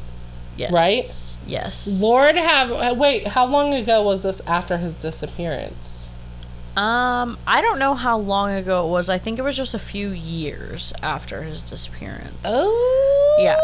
[0.58, 0.72] yes.
[0.72, 1.04] right?
[1.48, 2.02] Yes.
[2.02, 6.10] Lord have uh, wait, how long ago was this after his disappearance?
[6.76, 9.10] Um, I don't know how long ago it was.
[9.10, 12.38] I think it was just a few years after his disappearance.
[12.46, 13.38] Oh.
[13.40, 13.58] Yeah.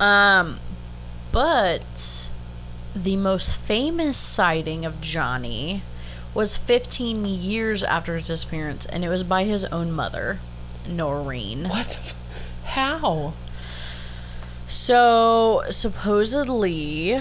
[0.00, 0.58] Um,
[1.32, 2.28] but
[2.94, 5.82] the most famous sighting of Johnny
[6.34, 10.38] was 15 years after his disappearance, and it was by his own mother,
[10.88, 11.64] Noreen.
[11.68, 13.34] What the f- how?
[14.68, 17.18] So supposedly,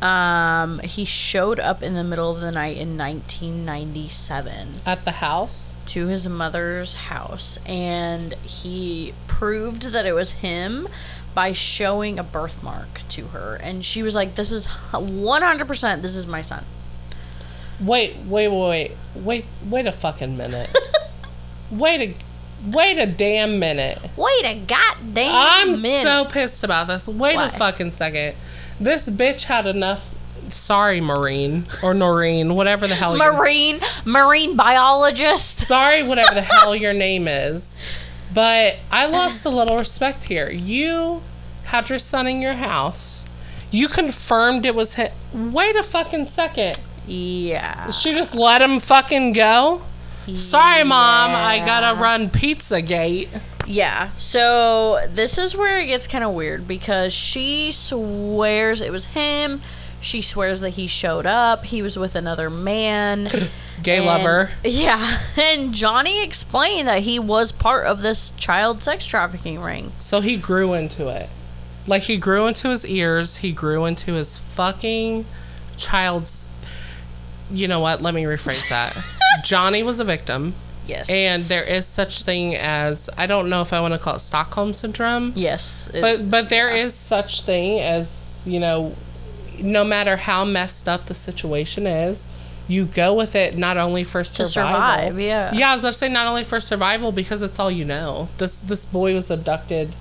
[0.00, 5.74] um, he showed up in the middle of the night in 1997 At the house?
[5.86, 10.88] to his mother's house, and he proved that it was him
[11.34, 16.02] by showing a birthmark to her, and she was like, "This is 100%.
[16.02, 16.64] This is my son."
[17.80, 20.68] Wait, wait, wait, wait, wait a fucking minute.
[21.70, 22.14] wait a
[22.68, 23.98] wait a damn minute.
[24.16, 26.02] Wait a goddamn I'm minute!
[26.02, 27.08] so pissed about this.
[27.08, 27.54] Wait What?
[27.54, 28.34] a fucking second.
[28.78, 30.14] This bitch had enough.
[30.48, 33.16] Sorry, Marine or Noreen, whatever the hell.
[33.16, 35.58] marine marine biologist.
[35.58, 37.78] sorry, whatever the hell your name is.
[38.32, 40.50] But I lost a little respect here.
[40.50, 41.22] You
[41.64, 43.24] had your son in your house.
[43.70, 45.10] You confirmed it was him.
[45.52, 46.80] Wait a fucking second.
[47.06, 47.90] Yeah.
[47.90, 49.82] She just let him fucking go?
[50.34, 51.30] Sorry, mom.
[51.34, 53.28] I gotta run Pizzagate.
[53.66, 54.10] Yeah.
[54.16, 59.60] So this is where it gets kind of weird because she swears it was him.
[60.00, 61.64] She swears that he showed up.
[61.66, 63.28] He was with another man.
[63.82, 64.50] Gay And- lover.
[64.64, 65.18] Yeah.
[65.36, 69.92] And Johnny explained that he was part of this child sex trafficking ring.
[69.98, 71.28] So he grew into it.
[71.86, 73.38] Like he grew into his ears.
[73.38, 75.24] He grew into his fucking
[75.76, 76.48] child's.
[77.50, 78.00] You know what?
[78.02, 78.96] Let me rephrase that.
[79.44, 80.54] Johnny was a victim.
[80.86, 81.08] Yes.
[81.08, 84.18] and there is such thing as I don't know if I want to call it
[84.20, 85.88] Stockholm syndrome, Yes.
[85.94, 88.96] it- but but there is such thing as you know,
[89.62, 92.26] no matter how messed up the situation is,
[92.70, 95.02] you go with it not only for To survival.
[95.04, 95.52] survive, yeah.
[95.52, 98.28] Yeah, I was gonna say not only for survival because it's all you know.
[98.38, 99.92] This this boy was abducted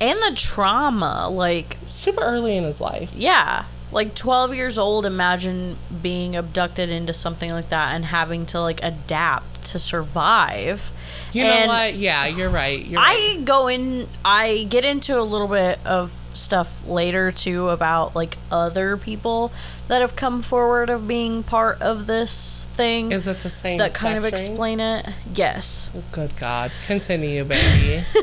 [0.00, 3.12] And the trauma, like, super early in his life.
[3.16, 3.64] yeah.
[3.92, 8.82] Like 12 years old, imagine being abducted into something like that and having to, like,
[8.82, 10.90] adapt to survive.
[11.32, 11.94] You know And what?
[11.94, 12.84] Yeah, you're right.
[12.84, 13.36] You're right.
[13.38, 18.36] I go in, I get into a little bit of stuff later too about like
[18.50, 19.52] other people
[19.88, 23.94] that have come forward of being part of this thing Is it the same that
[23.94, 25.06] kind of explain it.
[25.34, 25.90] Yes.
[26.12, 26.70] Good God.
[26.82, 28.04] Continue, baby.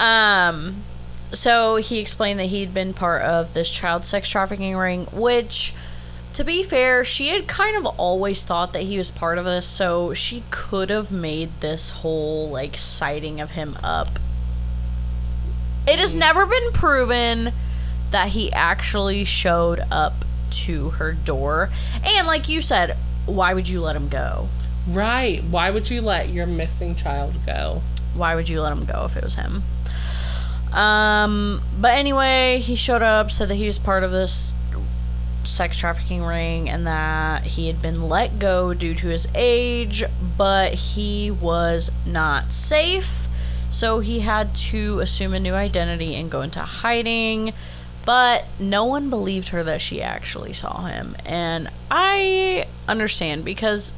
[0.00, 0.82] Um,
[1.32, 5.74] so he explained that he'd been part of this child sex trafficking ring, which,
[6.32, 9.66] to be fair, she had kind of always thought that he was part of this,
[9.66, 14.08] so she could have made this whole like sighting of him up.
[15.90, 17.52] It has never been proven
[18.10, 21.70] that he actually showed up to her door.
[22.02, 24.48] And like you said, why would you let him go?
[24.88, 25.44] right.
[25.44, 27.82] Why would you let your missing child go?
[28.14, 29.62] why would you let him go if it was him?
[30.72, 34.54] Um, but anyway, he showed up, said that he was part of this
[35.44, 40.04] sex trafficking ring and that he had been let go due to his age,
[40.36, 43.26] but he was not safe.
[43.70, 47.52] So he had to assume a new identity and go into hiding.
[48.04, 51.16] But no one believed her that she actually saw him.
[51.24, 53.92] And I understand because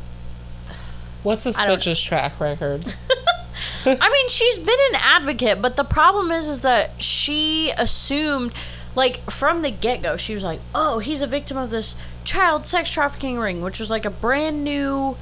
[1.22, 2.84] What's this bitch's track record?
[3.86, 8.52] I mean, she's been an advocate, but the problem is, is that she assumed,
[8.94, 12.66] like from the get go, she was like, "Oh, he's a victim of this child
[12.66, 15.16] sex trafficking ring," which was like a brand new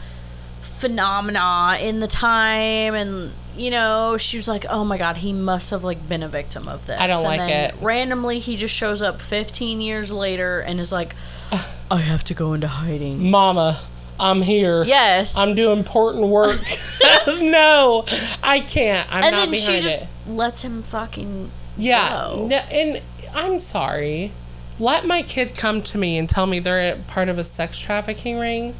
[0.63, 5.71] phenomena in the time, and you know, she was like, "Oh my god, he must
[5.71, 7.75] have like been a victim of this." I don't and like then it.
[7.83, 11.15] Randomly, he just shows up 15 years later and is like,
[11.91, 13.79] "I have to go into hiding." Mama,
[14.19, 14.83] I'm here.
[14.85, 15.37] Yes.
[15.37, 16.61] I'm doing important work.
[17.27, 18.05] no,
[18.43, 19.09] I can't.
[19.15, 20.09] I'm and not then she behind just it.
[20.27, 22.11] lets him fucking Yeah.
[22.11, 22.47] go.
[22.47, 23.03] No, and
[23.35, 24.33] I'm sorry.
[24.79, 28.39] Let my kid come to me and tell me they're part of a sex trafficking
[28.39, 28.75] ring.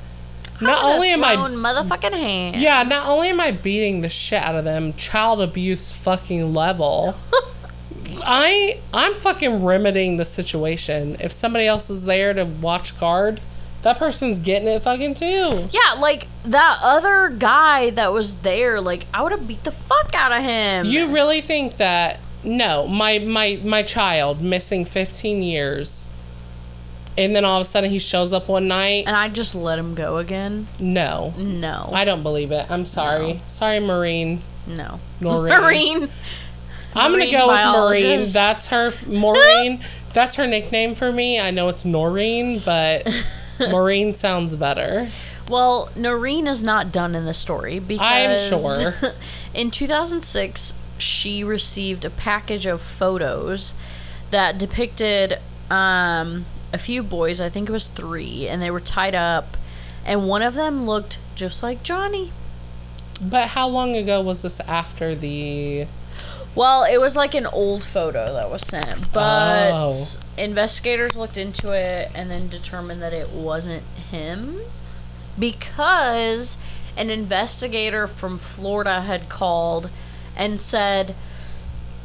[0.61, 2.57] Not only am I motherfucking hands.
[2.59, 7.17] Yeah, not only am I beating the shit out of them, child abuse fucking level.
[8.23, 11.17] I I'm fucking remedying the situation.
[11.21, 13.41] If somebody else is there to watch guard,
[13.83, 15.69] that person's getting it fucking too.
[15.71, 20.15] Yeah, like that other guy that was there, like I would have beat the fuck
[20.15, 20.87] out of him.
[20.87, 26.10] You really think that no, my my my child missing 15 years
[27.17, 29.05] and then all of a sudden he shows up one night?
[29.07, 30.67] and I just let him go again.
[30.79, 31.35] No.
[31.37, 32.71] No, I don't believe it.
[32.71, 33.35] I'm sorry.
[33.35, 33.41] No.
[33.47, 34.41] Sorry, Maureen.
[34.67, 35.01] no.
[35.21, 35.55] Noreen.
[35.61, 36.09] Marine.
[36.95, 38.21] I'm gonna Marine go with Maureen.
[38.33, 39.85] That's her Maureen.
[40.13, 41.39] That's her nickname for me.
[41.39, 43.07] I know it's Noreen, but
[43.61, 45.09] Maureen sounds better.
[45.49, 49.13] Well, Noreen is not done in the story because sure.
[49.55, 53.75] in 2006 she received a package of photos
[54.31, 55.39] that depicted
[55.71, 57.41] um, a few boys.
[57.41, 59.57] I think it was three, and they were tied up,
[60.05, 62.33] and one of them looked just like Johnny.
[63.23, 65.87] But how long ago was this after the?
[66.55, 69.95] Well, it was like an old photo that was sent, but Oh.
[70.37, 74.61] investigators looked into it and then determined that it wasn't him
[75.39, 76.59] because
[76.97, 79.91] an investigator from Florida had called
[80.37, 81.15] and said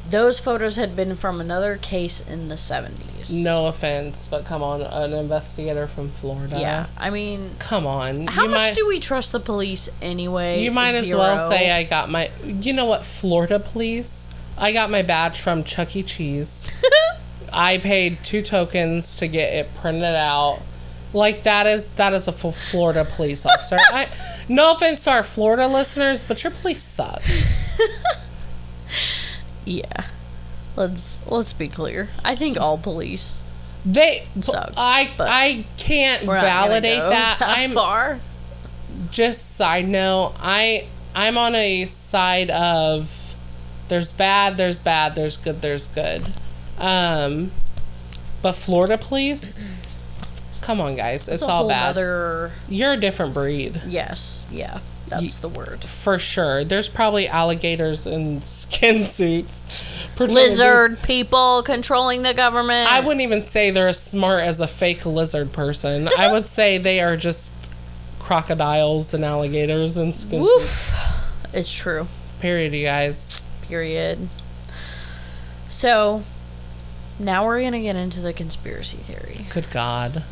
[0.10, 3.34] those photos had been from another case in the 70s.
[3.34, 6.60] No offense, but come on, an investigator from Florida.
[6.60, 8.28] Yeah, I mean, Come on.
[8.28, 10.62] how you much might, do we trust the police anyway?
[10.64, 12.30] You might as well say I got my.
[12.44, 14.34] You know what, Florida police?
[14.58, 16.04] I got my badge from Chuck E.
[16.04, 16.72] Cheese.
[17.54, 20.60] I paid two tokens to get it printed out.
[21.14, 23.78] Like that is that is a full Florida police officer.
[23.80, 24.10] I,
[24.50, 27.22] no offense to our Florida listeners, but your police suck.
[29.66, 30.06] Yeah.
[30.76, 32.10] Let's let's be clear.
[32.24, 33.44] I think all police
[33.86, 37.40] They, Suck, I, I can't we're not gonna validate go that.
[37.40, 38.20] that I'm far.
[39.12, 40.34] just side note.
[40.40, 43.36] I, I'm on a side of
[43.88, 46.26] there's bad, there's bad, there's good, there's good.
[46.78, 47.52] Um,
[48.42, 49.72] but Florida police,
[50.62, 51.92] come on, guys, it's a all bad.
[51.92, 55.84] Other, You're a different breed yes, yeah, that's the word.
[55.84, 56.64] for sure.
[56.64, 59.86] There's probably alligators in skin suits.
[60.16, 62.90] to Lizard people controlling the government.
[62.90, 66.10] I wouldn't even say they're as smart as a fake lizard person.
[66.18, 67.54] I would say they are just
[68.20, 70.94] crocodiles and alligators and skin suits.
[71.54, 72.08] It's true.
[72.40, 73.48] Period, you guys.
[73.62, 74.30] Period.
[75.70, 76.24] So,
[77.20, 79.46] now we're gonna get into the conspiracy theory.
[79.50, 80.24] Good God.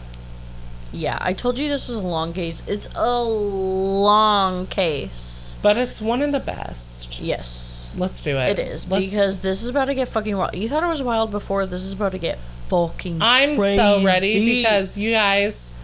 [0.94, 2.62] Yeah, I told you this was a long case.
[2.68, 5.58] It's a long case.
[5.62, 7.20] But it's one of the best.
[7.20, 7.96] Yes.
[7.98, 8.60] Let's do it.
[8.60, 10.54] It is Let's- because this is about to get fucking wild.
[10.56, 11.66] You thought it was wild before.
[11.66, 13.20] This is about to get fucking.
[13.22, 14.62] I'm so ready crazy.
[14.62, 15.76] because you guys,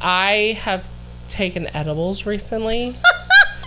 [0.00, 0.88] I have
[1.28, 2.94] taken edibles recently.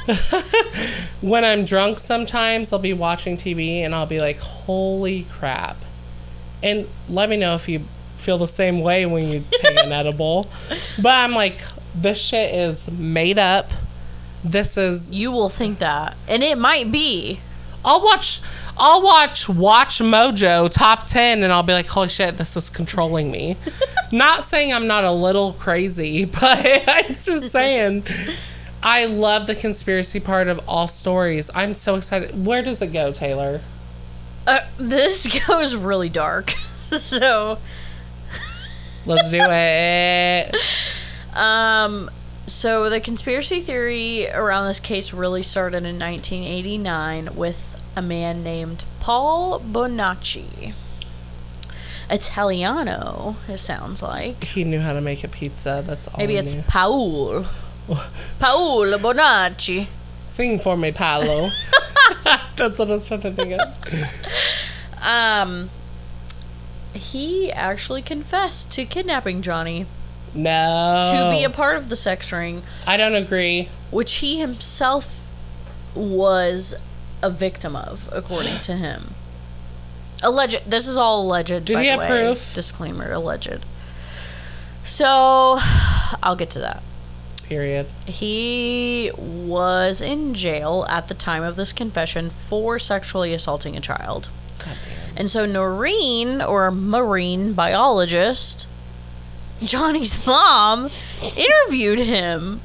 [1.22, 5.78] when I'm drunk, sometimes I'll be watching TV and I'll be like, holy crap.
[6.64, 7.82] And let me know if you
[8.18, 10.48] feel the same way when you take an edible.
[11.02, 11.60] But I'm like,
[11.96, 13.72] this shit is made up.
[14.44, 17.40] This is you will think that, and it might be.
[17.84, 18.42] I'll watch
[18.80, 23.32] I'll watch Watch Mojo top 10 and I'll be like, "Holy shit, this is controlling
[23.32, 23.58] me."
[24.12, 28.04] not saying I'm not a little crazy, but I'm just saying
[28.84, 31.50] I love the conspiracy part of all stories.
[31.56, 32.46] I'm so excited.
[32.46, 33.62] Where does it go, Taylor?
[34.46, 36.52] Uh, this goes really dark.
[36.92, 37.58] so,
[39.08, 40.56] Let's do it.
[41.34, 42.12] um,
[42.46, 48.84] so the conspiracy theory around this case really started in 1989 with a man named
[49.00, 50.74] Paul Bonacci.
[52.10, 54.44] Italiano, it sounds like.
[54.44, 55.82] He knew how to make a pizza.
[55.86, 56.18] That's all.
[56.18, 56.62] Maybe it's knew.
[56.64, 57.46] Paul.
[58.40, 59.88] Paolo Bonacci.
[60.22, 61.50] Sing for me, Paolo.
[62.58, 65.02] That's what I was trying to think of.
[65.02, 65.70] Um,
[66.98, 69.86] he actually confessed to kidnapping Johnny
[70.34, 71.02] No.
[71.04, 73.70] to be a part of the sex ring, I don't agree.
[73.92, 75.22] which he himself
[75.96, 76.76] was
[77.24, 79.14] a victim of, according to him.
[80.24, 80.62] Alleged.
[80.70, 81.66] This is all alleged.
[81.66, 82.08] Did by he the have way.
[82.08, 82.54] proof?
[82.56, 83.66] Disclaimer: alleged.
[84.84, 85.58] So,
[86.24, 86.82] I'll get to that.
[87.44, 87.88] Period.
[88.06, 94.30] He was in jail at the time of this confession for sexually assaulting a child.
[94.60, 94.97] God damn.
[95.18, 98.70] And so Noreen, or marine biologist,
[99.62, 100.90] Johnny's mom,
[101.36, 102.62] interviewed him.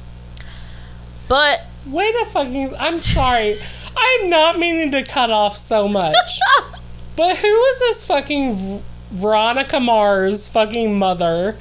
[1.27, 2.75] But Wait a fucking.
[2.79, 3.59] I'm sorry.
[3.95, 6.39] I'm not meaning to cut off so much.
[7.15, 11.57] but who is this fucking V- Veronica Mars fucking mother?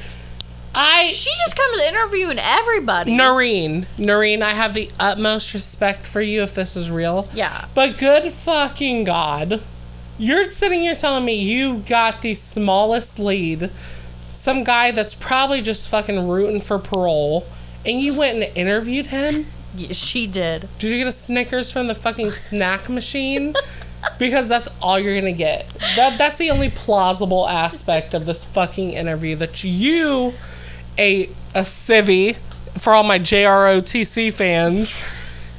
[0.75, 1.11] I.
[1.13, 3.17] she just comes interviewing everybody.
[3.17, 3.87] Noreen.
[3.99, 7.29] Noreen, I have the utmost respect for you if this is real.
[7.35, 7.67] Yeah.
[7.75, 9.63] But good fucking God.
[10.23, 13.73] You're sitting here telling me you got the smallest lead,
[14.31, 17.45] some guy that's probably just fucking rooting for parole,
[17.85, 19.47] and you went and interviewed him?
[19.77, 20.69] Yeah, she did.
[20.79, 23.55] Did you get a Snickers from the fucking snack machine?
[24.19, 25.69] Because that's all you're gonna get.
[25.95, 30.35] That that's the only plausible aspect of this fucking interview that you,
[30.99, 32.37] a a civvy,
[32.77, 34.97] for all my JROTC fans,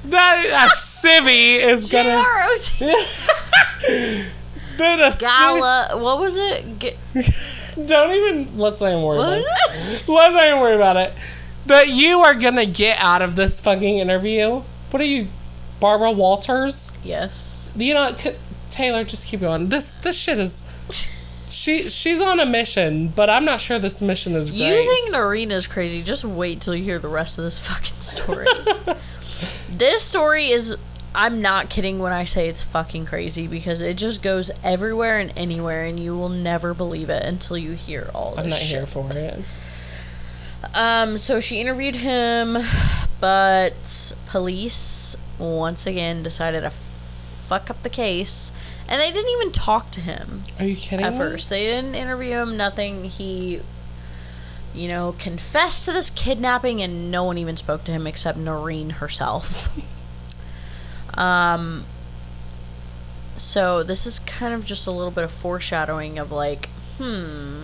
[0.03, 3.13] that a civvy is gonna JROT.
[4.79, 5.89] a Gala.
[5.93, 6.79] What was it?
[6.79, 6.93] G-
[7.85, 9.45] Don't even let's not even worry about it.
[10.07, 11.13] Let's not even worry about it.
[11.65, 14.61] That you are gonna get out of this fucking interview.
[14.91, 15.27] What are you,
[15.79, 16.91] Barbara Walters?
[17.03, 17.71] yes.
[17.75, 18.35] You know, c-
[18.69, 19.69] Taylor, just keep going.
[19.69, 20.71] This this shit is.
[21.49, 24.59] She she's on a mission, but I'm not sure this mission is great.
[24.61, 26.01] You think Noreen is crazy?
[26.01, 28.47] Just wait till you hear the rest of this fucking story.
[29.69, 30.77] this story is.
[31.15, 35.31] I'm not kidding when I say it's fucking crazy because it just goes everywhere and
[35.37, 38.69] anywhere, and you will never believe it until you hear all this I'm not shit.
[38.69, 39.39] here for it.
[40.73, 42.57] Um, so she interviewed him,
[43.19, 48.51] but police once again decided to fuck up the case,
[48.87, 51.19] and they didn't even talk to him Are you kidding at me?
[51.19, 51.49] first.
[51.49, 53.03] They didn't interview him, nothing.
[53.05, 53.59] He,
[54.73, 58.89] you know, confessed to this kidnapping, and no one even spoke to him except Noreen
[58.91, 59.69] herself.
[61.15, 61.85] um,
[63.37, 67.63] so this is kind of just a little bit of foreshadowing of like, hmm,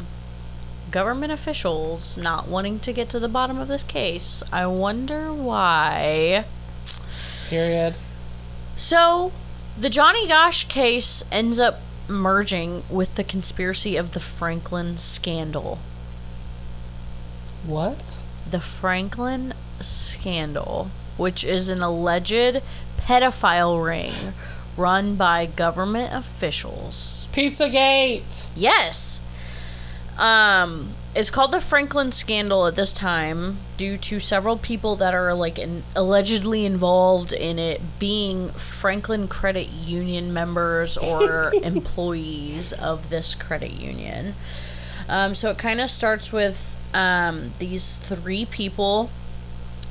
[0.91, 4.43] government officials not wanting to get to the bottom of this case.
[4.51, 6.45] I wonder why.
[7.49, 7.95] Period.
[8.75, 9.31] So,
[9.77, 15.79] the Johnny Gosch case ends up merging with the conspiracy of the Franklin scandal.
[17.65, 18.23] What?
[18.49, 22.61] The Franklin scandal, which is an alleged
[23.09, 24.13] pedophile ring
[24.77, 27.27] run by government officials.
[27.33, 28.49] Pizzagate.
[28.55, 29.19] Yes.
[30.15, 35.33] Um, it's called the Franklin scandal at this time due to several people that are
[35.33, 43.33] like in, allegedly involved in it being Franklin Credit Union members or employees of this
[43.33, 44.35] credit union.
[45.07, 49.09] Um, so it kind of starts with um, these three people.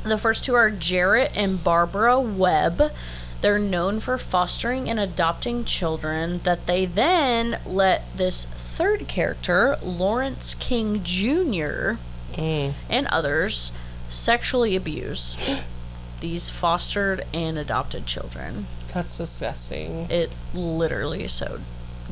[0.03, 2.93] The first two are Jarrett and Barbara Webb.
[3.41, 10.55] They're known for fostering and adopting children that they then let this third character, Lawrence
[10.55, 11.99] King Jr.,
[12.33, 12.75] mm.
[12.89, 13.73] and others
[14.09, 15.37] sexually abuse
[16.21, 18.67] these fostered and adopted children.
[18.93, 20.11] That's disgusting.
[20.11, 21.61] It literally is so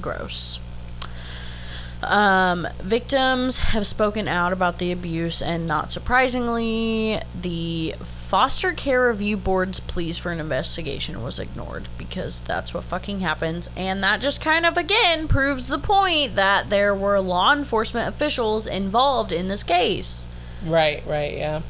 [0.01, 0.61] gross.
[2.03, 9.37] Um, victims have spoken out about the abuse, and not surprisingly, the Foster Care Review
[9.37, 13.71] Board's pleas for an investigation was ignored because that's what fucking happens.
[13.77, 18.67] And that just kind of again proves the point that there were law enforcement officials
[18.67, 20.27] involved in this case.
[20.65, 21.63] Right, right, yeah.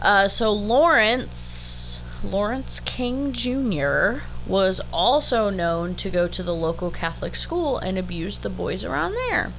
[0.00, 4.22] Uh, so Lawrence Lawrence King Jr.
[4.48, 9.12] was also known to go to the local Catholic school and abuse the boys around
[9.12, 9.52] there.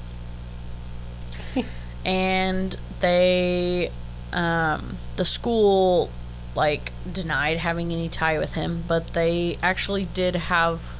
[2.05, 3.91] and they
[4.33, 6.09] um, the school
[6.55, 10.99] like denied having any tie with him, but they actually did have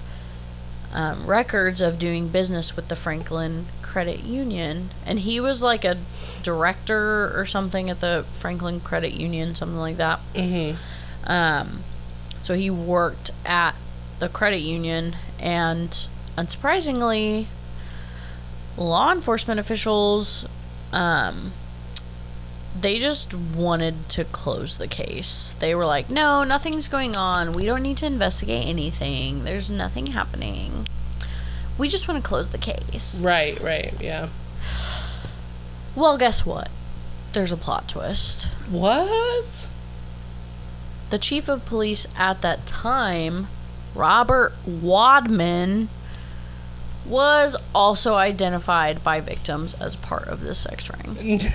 [0.94, 5.98] um, records of doing business with the Franklin Credit Union, and he was like a
[6.44, 10.20] director or something at the Franklin Credit Union, something like that.
[10.34, 10.76] Mm-hmm.
[11.30, 11.84] Um,
[12.42, 13.76] so he worked at
[14.20, 15.90] the credit union, and
[16.38, 17.48] unsurprisingly,
[18.78, 20.46] law enforcement officials,
[20.92, 21.52] um,
[22.80, 25.56] they just wanted to close the case.
[25.60, 27.54] They were like, "No, nothing's going on.
[27.54, 29.44] We don't need to investigate anything.
[29.44, 30.86] There's nothing happening.
[31.78, 34.30] We just want to close the case." Right, right, yeah.
[35.96, 36.70] Well, guess what?
[37.34, 38.46] There's a plot twist.
[38.70, 39.68] What?
[41.10, 43.48] The chief of police at that time,
[43.96, 45.90] Robert Wadman,
[47.06, 51.40] was also identified by victims as part of this sex ring.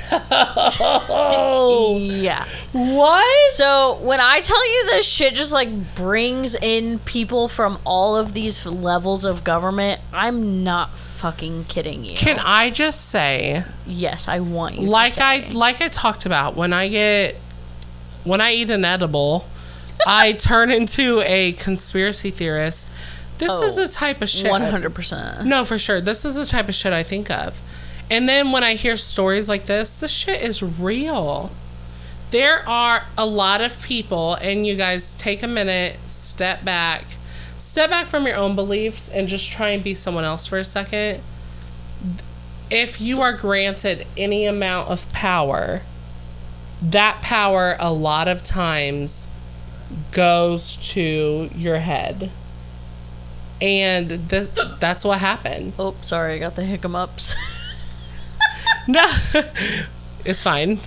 [1.16, 2.44] Oh, Yeah.
[2.72, 3.52] what?
[3.52, 8.34] So when I tell you this shit just like brings in people from all of
[8.34, 12.16] these levels of government, I'm not fucking kidding you.
[12.16, 16.56] Can I just say, yes, I want you like to I like I talked about
[16.56, 17.36] when I get
[18.24, 19.46] when I eat an edible,
[20.06, 22.88] I turn into a conspiracy theorist.
[23.38, 24.50] This is Oh, the type of shit.
[24.50, 25.44] 100%.
[25.44, 26.00] No, for sure.
[26.00, 27.60] This is the type of shit I think of.
[28.10, 31.50] And then when I hear stories like this, the shit is real.
[32.30, 37.16] There are a lot of people, and you guys take a minute, step back,
[37.56, 40.64] step back from your own beliefs, and just try and be someone else for a
[40.64, 41.20] second.
[42.70, 45.82] If you are granted any amount of power,
[46.90, 49.28] that power a lot of times
[50.12, 52.30] goes to your head.
[53.60, 55.72] And this that's what happened.
[55.78, 57.34] Oh, sorry, I got the hiccups.
[58.86, 59.02] No,
[60.26, 60.78] it's fine.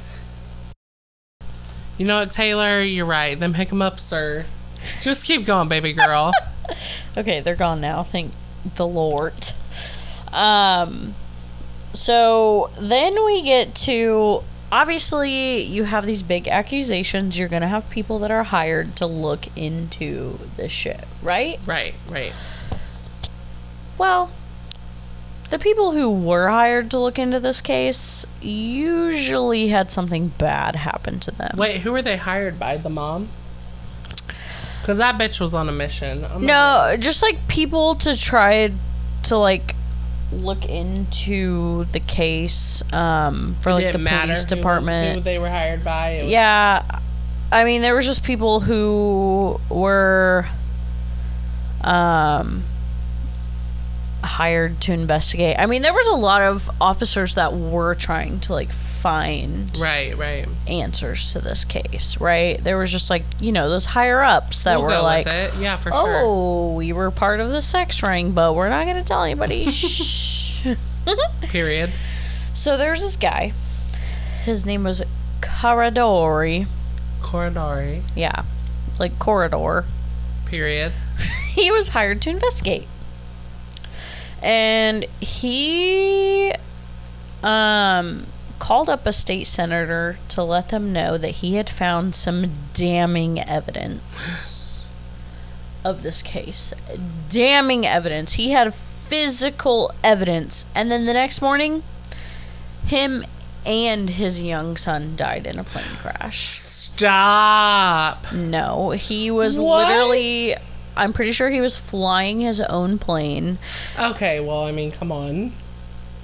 [1.97, 2.79] You know what, Taylor?
[2.81, 3.37] You're right.
[3.37, 4.45] Them hiccups are.
[5.01, 6.31] Just keep going, baby girl.
[7.17, 8.03] Okay, they're gone now.
[8.03, 8.31] Thank
[8.75, 9.33] the Lord.
[10.31, 11.15] Um,
[11.93, 17.37] so then we get to obviously you have these big accusations.
[17.37, 21.59] You're gonna have people that are hired to look into this shit, right?
[21.65, 22.33] right, right.
[23.97, 24.29] Well,
[25.49, 31.19] the people who were hired to look into this case usually had something bad happen
[31.21, 31.55] to them.
[31.57, 32.77] Wait, who were they hired by?
[32.77, 33.29] The mom?
[34.79, 36.25] Because that bitch was on a mission.
[36.25, 38.71] I'm No, just like people to try
[39.23, 39.75] to like
[40.31, 45.15] look into the case um, for like the matter police who- department.
[45.15, 46.09] Who they were hired by.
[46.09, 46.83] It was- yeah,
[47.51, 50.47] I mean there was just people who were
[51.81, 52.63] um
[54.27, 55.55] hired to investigate.
[55.57, 60.17] I mean there was a lot of officers that were trying to like find Right,
[60.17, 60.45] right.
[60.67, 62.61] answers to this case, right?
[62.63, 65.25] There was just like, you know, those higher ups that We'll were like.
[65.25, 66.21] Yeah, for sure.
[66.23, 69.71] Oh, we were part of the sex ring, but we're not going to tell anybody.
[69.71, 70.67] Shh.
[71.43, 71.91] Period.
[72.53, 73.53] so there's this guy.
[74.43, 75.03] His name was
[75.41, 76.67] Caradori.
[77.21, 78.03] Corridori.
[78.15, 78.43] Yeah,
[78.99, 79.85] like corridor.
[80.45, 80.93] Period.
[81.57, 82.87] He was hired to investigate.
[84.41, 86.53] And he
[87.43, 88.25] um
[88.59, 93.39] called up a state senator to let them know that he had found some damning
[93.39, 94.89] evidence
[95.85, 96.73] of this case.
[97.29, 98.33] Damning evidence.
[98.33, 100.65] He had physical evidence.
[100.75, 101.83] And then the next morning,
[102.85, 103.23] him
[103.65, 106.45] and his young son died in a plane crash.
[106.47, 108.33] Stop.
[108.33, 109.87] No, he was What?
[109.87, 110.55] literally.
[110.97, 113.57] I'm pretty sure he was flying his own plane.
[113.97, 115.53] Okay, well, I mean, come on.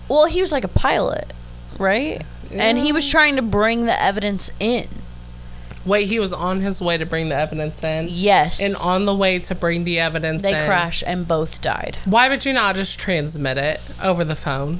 [0.09, 1.31] Well, he was like a pilot,
[1.77, 2.21] right?
[2.51, 4.87] And he was trying to bring the evidence in.
[5.85, 8.07] Wait, he was on his way to bring the evidence in?
[8.09, 8.61] Yes.
[8.61, 10.65] And on the way to bring the evidence in they in.
[10.65, 11.97] crashed and both died.
[12.05, 14.79] Why would you not just transmit it over the phone?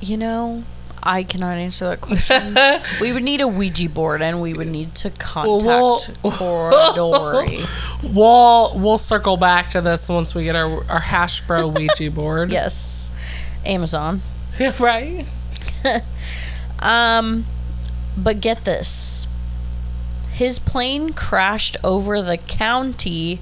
[0.00, 0.64] You know,
[1.04, 2.54] I cannot answer that question.
[3.00, 7.66] we would need a Ouija board, and we would need to contact Well- Caradori.
[8.14, 12.50] We'll we'll circle back to this once we get our our hash bro Ouija board.
[12.50, 13.10] yes,
[13.64, 14.22] Amazon.
[14.80, 15.24] Right.
[16.80, 17.46] Um,
[18.16, 19.26] but get this.
[20.32, 23.40] His plane crashed over the county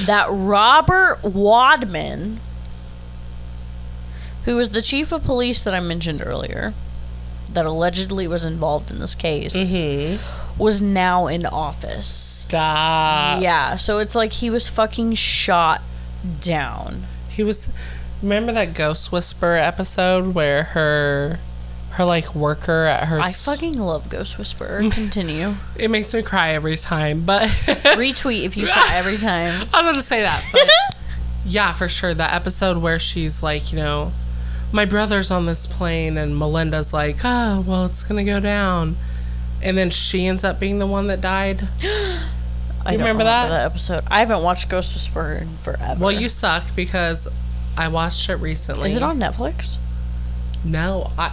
[0.00, 2.40] that Robert Wadman,
[4.44, 6.74] who was the chief of police that I mentioned earlier,
[7.50, 10.16] that allegedly was involved in this case, mm-hmm.
[10.62, 12.06] was now in office.
[12.06, 13.42] Stop.
[13.42, 15.82] yeah, so it's like he was fucking shot
[16.40, 17.04] down.
[17.28, 17.72] He was.
[18.22, 21.38] Remember that Ghost Whisperer episode where her,
[21.92, 23.18] her like worker at her.
[23.18, 24.80] I s- fucking love Ghost Whisperer.
[24.90, 25.54] Continue.
[25.76, 29.68] It makes me cry every time, but Retweet if you cry every time.
[29.72, 30.44] I'm gonna say that.
[30.52, 30.68] But
[31.46, 32.12] yeah, for sure.
[32.12, 34.12] That episode where she's like, you know,
[34.72, 38.96] my brother's on this plane, and Melinda's like, oh, well, it's gonna go down,
[39.62, 41.68] and then she ends up being the one that died.
[42.82, 43.52] I You don't remember that?
[43.52, 44.04] episode?
[44.10, 46.00] I haven't watched Ghost Whisperer in forever.
[46.02, 47.28] Well, you suck because
[47.76, 48.88] I watched it recently.
[48.88, 49.76] is it on Netflix?
[50.64, 51.32] No, I.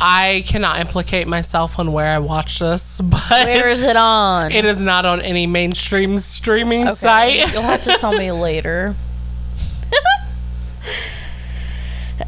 [0.00, 4.50] I cannot implicate myself on where I watched this, but Where is it on?
[4.52, 7.52] it is not on any mainstream streaming Okay, site.
[7.52, 8.94] You'll have to tell me later.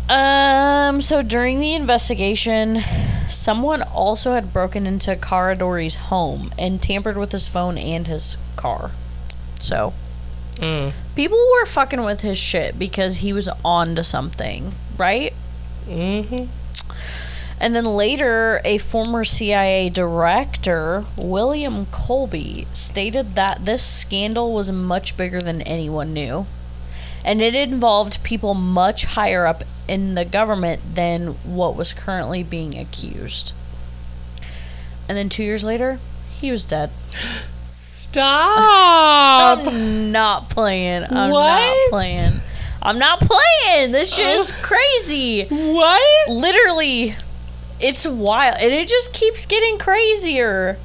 [0.08, 1.00] um.
[1.00, 2.80] So during the investigation,
[3.28, 8.90] someone also had broken into Caradori's home and tampered with his phone and his car.
[9.58, 9.92] So
[10.56, 10.92] Mm.
[11.14, 15.34] people were fucking with his shit because he was on to something, right?
[15.86, 16.46] Mm-hmm.
[17.60, 25.16] And then later, a former CIA director, William Colby, stated that this scandal was much
[25.16, 26.46] bigger than anyone knew.
[27.26, 32.78] And it involved people much higher up in the government than what was currently being
[32.78, 33.52] accused.
[35.08, 35.98] And then two years later,
[36.40, 36.90] he was dead.
[37.64, 39.66] Stop.
[39.66, 41.04] I'm not playing.
[41.10, 42.32] I'm not playing.
[42.80, 43.92] I'm not playing.
[43.92, 45.44] This shit is crazy.
[45.46, 46.28] what?
[46.28, 47.14] literally
[47.78, 50.78] it's wild and it just keeps getting crazier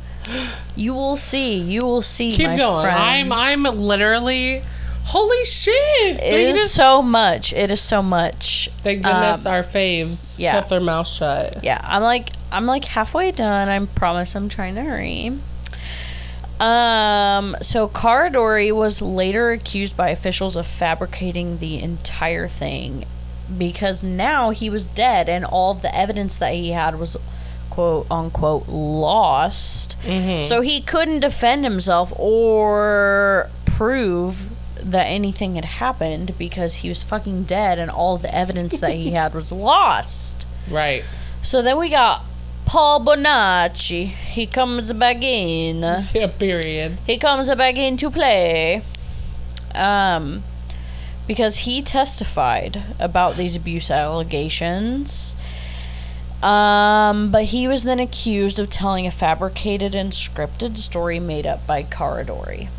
[0.76, 2.84] you will see you will see Keep my going.
[2.84, 3.32] friend.
[3.32, 4.62] I'm I'm literally
[5.04, 5.74] holy shit.
[6.18, 7.54] it They is just- so much.
[7.54, 8.70] It is so much.
[8.82, 10.40] Thank goodness um, our faves.
[10.40, 10.54] yeah.
[10.54, 11.64] kept their mouth shut.
[11.64, 13.68] yeah i'm like i'm like halfway done.
[13.70, 15.34] I promise i'm trying to hurry.
[16.60, 23.06] Um so caradori was later accused by officials of fabricating the entire thing
[23.58, 27.18] because now he was dead and all the evidence that he had was
[27.72, 29.98] quote unquote lost.
[30.04, 34.51] So he couldn't defend himself or prove
[34.84, 39.12] that anything had happened because he was fucking dead and all the evidence that he
[39.12, 41.04] had was lost Right.
[41.42, 42.24] so then we got
[42.66, 44.06] Paul Bonacci.
[44.08, 45.82] He comes back in.
[46.14, 47.00] Yeah, period.
[47.06, 48.82] He comes back in to play.
[49.76, 50.44] Um,
[51.28, 55.36] because he testified about these abuse allegations.
[56.42, 61.68] Um, but he was then accused of telling a fabricated and scripted story made up
[61.68, 62.70] by Caradori.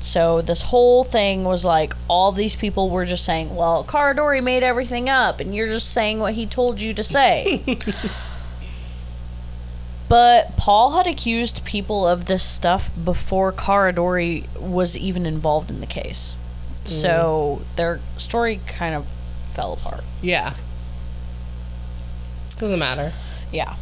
[0.00, 4.62] So this whole thing was like all these people were just saying, "Well, Caradori made
[4.62, 7.78] everything up, and you're just saying what he told you to say."
[10.10, 15.86] But Paul had accused people of this stuff before Caradori was even involved in the
[15.86, 16.34] case.
[16.82, 16.88] Mm.
[16.88, 19.06] So their story kind of
[19.50, 20.02] fell apart.
[20.20, 20.54] Yeah.
[22.56, 23.12] Doesn't matter.
[23.52, 23.76] Yeah.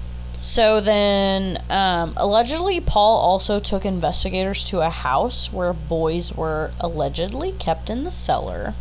[0.48, 7.52] So then, um, allegedly, Paul also took investigators to a house where boys were allegedly
[7.52, 8.72] kept in the cellar.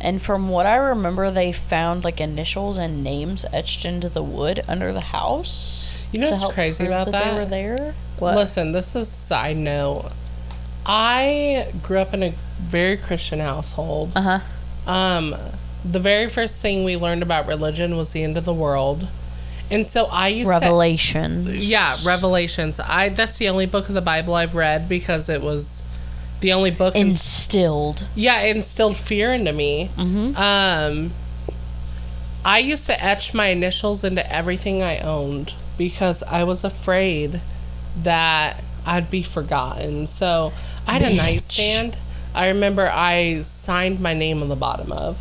[0.00, 4.62] And from what I remember, they found like initials and names etched into the wood
[4.66, 6.08] under the house.
[6.10, 7.34] You know what's crazy about They that?
[7.34, 7.94] were there.
[8.18, 8.36] What?
[8.36, 10.10] Listen, this is side note.
[10.86, 14.12] I grew up in a very Christian household.
[14.16, 14.40] Uh
[14.86, 14.90] huh.
[14.90, 15.36] Um,
[15.84, 19.06] the very first thing we learned about religion was the end of the world.
[19.70, 20.66] And so I used to
[21.68, 22.80] Yeah, Revelations.
[22.80, 25.86] I that's the only book of the Bible I've read because it was
[26.40, 28.04] the only book in Instilled.
[28.14, 29.90] yeah, instilled fear into me.
[29.98, 31.12] Um,
[32.44, 37.40] I used to etch my initials into everything I owned because I was afraid
[38.02, 40.06] that I'd be forgotten.
[40.06, 40.52] So
[40.86, 41.98] I had a nightstand.
[42.34, 45.20] I remember I signed my name on the bottom of,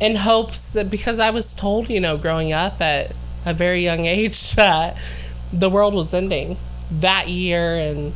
[0.00, 3.12] in hopes that because I was told, you know, growing up at
[3.48, 4.96] a very young age that
[5.52, 6.56] the world was ending
[6.90, 8.12] that year and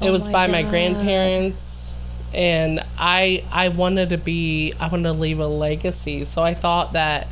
[0.00, 1.96] it Oh was my by my grandparents
[2.34, 6.24] and I I wanted to be I wanted to leave a legacy.
[6.24, 7.26] So I thought that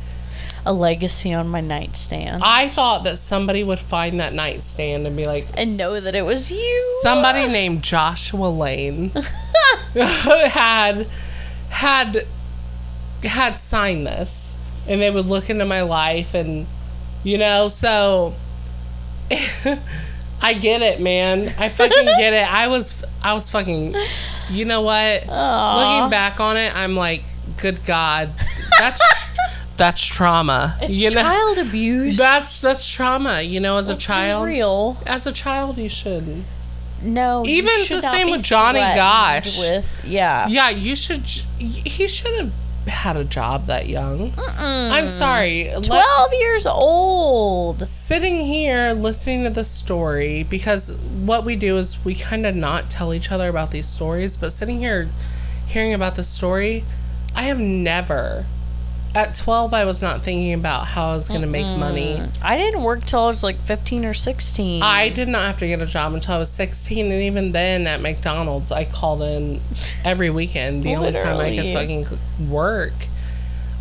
[0.65, 2.41] a legacy on my nightstand.
[2.43, 6.23] I thought that somebody would find that nightstand and be like, and know that it
[6.23, 6.99] was you.
[7.03, 9.11] somebody named Joshua Lane
[9.93, 11.07] had
[11.69, 12.25] had
[13.23, 14.57] had signed this,
[14.87, 16.65] and they would look into my life, and
[17.25, 18.35] you know, so
[20.41, 21.53] I get it, man.
[21.57, 22.53] I fucking get it.
[22.53, 23.95] I was I was fucking.
[24.49, 25.25] You know what?
[25.25, 27.25] Looking back on it, I'm like,
[27.57, 28.29] good God,
[28.79, 29.01] that's
[29.77, 30.77] that's trauma.
[30.81, 32.15] It's you know, child abuse.
[32.15, 33.41] that's that's trauma.
[33.41, 34.97] You know, as a Let's child, real.
[35.07, 36.45] as a child, you should.
[37.01, 39.59] No, you Even the same with Johnny Gosch.
[39.59, 41.25] With yeah, Yeah, you should.
[41.57, 42.53] He should have
[42.87, 44.33] had a job that young.
[44.37, 45.69] I'm sorry.
[45.73, 47.87] Let- twelve years old.
[47.87, 52.89] sitting here listening to the story because what we do is we kind of not
[52.89, 55.09] tell each other about these stories, but sitting here
[55.67, 56.83] hearing about the story,
[57.35, 58.45] I have never.
[59.15, 62.21] At 12, I was not thinking about how I was going to make money.
[62.41, 64.83] I didn't work till I was like fifteen or sixteen.
[64.83, 67.87] I did not have to get a job until I was 16, and even then
[67.87, 69.61] at McDonald's, I called in
[70.03, 70.83] every weekend.
[70.83, 72.91] The only time I could fucking work.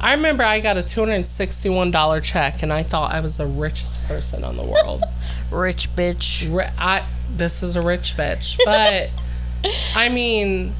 [0.00, 4.44] I remember I got a $261 check, and I thought I was the richest person
[4.44, 5.02] on the world.
[5.50, 6.48] rich bitch.
[6.78, 9.10] I this is a rich bitch, but
[9.96, 10.74] I mean,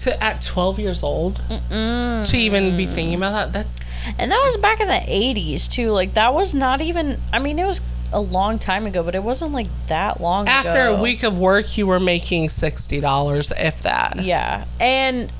[0.00, 1.36] to at 12 years old
[1.70, 3.86] to even be thinking about that, that's
[4.18, 5.88] And that was back in the 80s, too.
[5.88, 7.80] Like, that was not even, I mean, it was
[8.12, 10.96] a long time ago, but it wasn't like that long after ago.
[10.96, 14.20] a week of work, you were making $60, if that.
[14.22, 14.64] Yeah.
[14.80, 15.30] And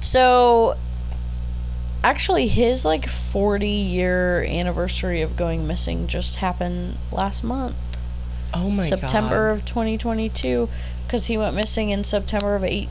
[0.00, 0.76] so,
[2.02, 7.76] actually, his like 40 year anniversary of going missing just happened last month,
[8.54, 9.60] Oh my September god.
[9.60, 10.68] of 2022,
[11.06, 12.88] because he went missing in September of eight,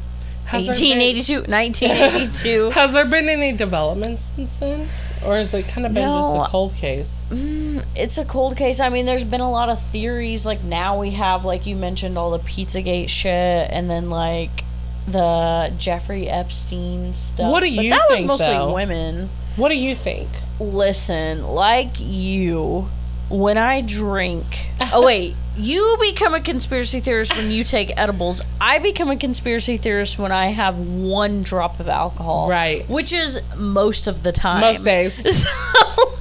[0.48, 1.52] Has there been- 1882.
[1.52, 2.70] 1982.
[2.80, 4.88] Has there been any developments since then?
[5.26, 6.22] Or has it kind of been No.
[6.38, 7.28] just a cold case?
[7.32, 8.80] Mm, it's a cold case.
[8.80, 10.46] I mean, there's been a lot of theories.
[10.46, 14.64] Like now we have, like you mentioned, all the Pizzagate shit, and then like
[15.08, 17.52] the Jeffrey Epstein stuff.
[17.52, 18.74] What do But you that think, That was mostly though?
[18.74, 19.30] women.
[19.56, 20.28] What do you think?
[20.60, 22.88] Listen, like you,
[23.30, 24.68] when I drink.
[24.94, 28.42] oh wait, you become a conspiracy theorist when you take edibles.
[28.62, 32.50] I become a conspiracy theorist when I have one drop of alcohol.
[32.50, 32.88] Right.
[32.90, 34.62] Which is most of the time.
[34.62, 35.46] Most days.
[35.88, 36.14] So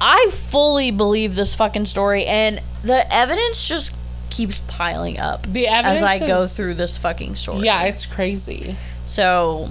[0.00, 3.96] I fully believe this fucking story, and the evidence just
[4.28, 7.60] keeps piling up The evidence as I go through this fucking story.
[7.64, 8.76] Yeah, it's crazy.
[9.06, 9.70] So,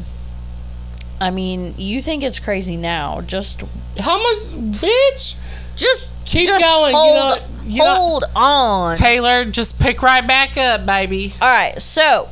[1.19, 3.21] I mean, you think it's crazy now?
[3.21, 3.61] Just,
[3.99, 4.37] How much,
[4.81, 5.39] bitch?
[5.75, 8.95] just Keep just going, you Hold, know- you know- hold on.
[8.95, 11.33] Taylor, just pick right back up, baby.
[11.41, 12.29] All right, so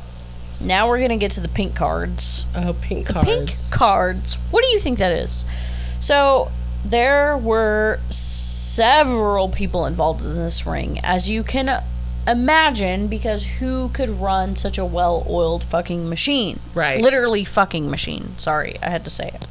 [0.60, 2.44] now we're gonna get to the pink cards.
[2.54, 3.26] Oh, pink pink cards.
[3.28, 4.38] Pink cards.
[4.50, 5.44] What do you think that is?
[6.00, 6.50] So
[6.84, 11.82] there were several people involved in this ring, as you can
[12.26, 16.60] imagine, because who could run such a well-oiled fucking machine?
[16.74, 17.00] Right.
[17.00, 18.34] Literally fucking machine.
[18.38, 19.46] Sorry, I had to say it.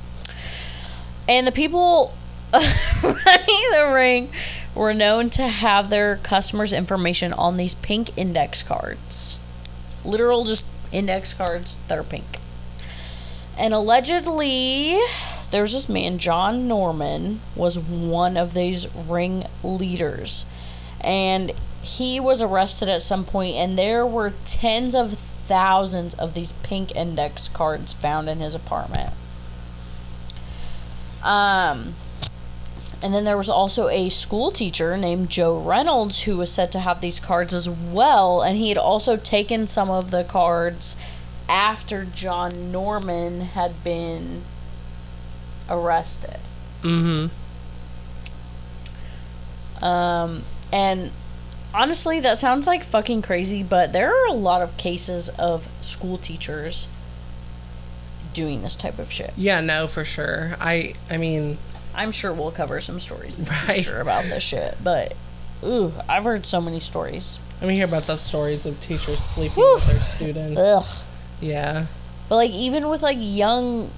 [1.28, 2.14] And the people
[3.04, 4.30] running the ring
[4.76, 9.40] were known to have their customers' information on these pink index cards.
[10.04, 12.40] Literal just index cards that are pink.
[13.58, 15.00] And allegedly,
[15.52, 20.46] there was this man, John Norman, was one of these ring leaders.
[21.02, 26.54] And he was arrested at some point, and there were tens of thousands of these
[26.64, 29.10] pink index cards found in his apartment.
[31.24, 31.96] Um,
[33.02, 36.80] and then there was also a school teacher named Joe Reynolds who was said to
[36.80, 40.96] have these cards as well, and he had also taken some of the cards
[41.50, 44.44] after John Norman had been
[45.70, 46.40] arrested.
[46.84, 47.28] Mm-hmm.
[49.84, 51.12] Um, and
[51.74, 56.18] honestly, that sounds like fucking crazy, but there are a lot of cases of school
[56.18, 56.88] teachers
[58.34, 59.34] doing this type of shit.
[59.36, 60.56] Yeah, no, for sure.
[60.60, 61.58] I, I mean,
[61.96, 63.76] I'm sure we'll cover some stories in the Right.
[63.84, 65.14] future about this shit, but
[65.64, 67.40] ooh, I've heard so many stories.
[67.62, 70.60] I mean, hear about those stories of teachers sleeping with their students.
[70.60, 70.86] Ugh.
[71.40, 71.86] Yeah.
[72.30, 73.90] But like even with like young,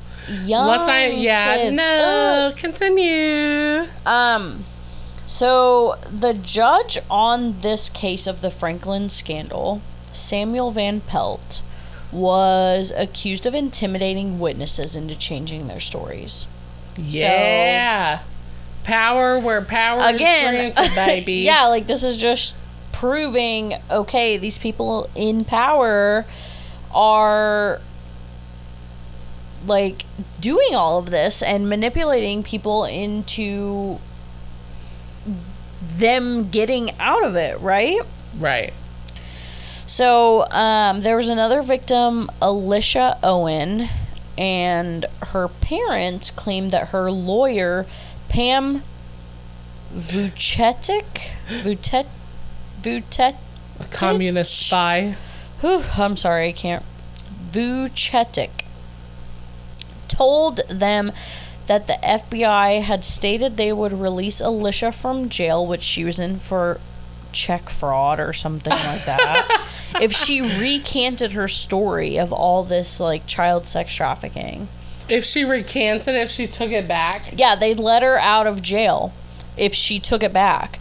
[0.44, 0.68] young.
[0.68, 1.76] Let's I yeah kids.
[1.78, 2.56] no Ugh.
[2.58, 3.88] continue.
[4.06, 4.66] Um,
[5.28, 9.82] so the judge on this case of the Franklin scandal,
[10.12, 11.62] Samuel Van Pelt,
[12.12, 16.48] was accused of intimidating witnesses into changing their stories.
[16.98, 18.22] Yeah.
[18.84, 21.34] power where power Again, is granted, baby.
[21.42, 22.58] yeah, like this is just
[22.92, 26.26] proving okay, these people in power
[26.94, 27.82] are
[29.66, 30.06] like
[30.40, 33.98] doing all of this and manipulating people into
[35.82, 38.00] them getting out of it, right?
[38.38, 38.74] Right.
[39.88, 43.90] So um, there was another victim, Alicia Owen,
[44.38, 47.86] and her parents claimed that her lawyer,
[48.30, 48.84] Pam
[49.96, 52.08] Vucetic, Vucet,
[52.82, 53.36] Vucet,
[53.80, 55.16] A communist spy.
[55.62, 56.84] whew, I'm sorry, I can't.
[57.52, 58.50] Vucetic
[60.08, 61.12] told them
[61.68, 66.38] that the FBI had stated they would release Alicia from jail, which she was in
[66.40, 66.80] for
[67.32, 69.68] check fraud or something like that,
[70.02, 74.68] if she recanted her story of all this like child sex trafficking.
[75.10, 77.34] If she recanted, if she took it back.
[77.36, 79.14] Yeah, they'd let her out of jail
[79.58, 80.80] if she took it back.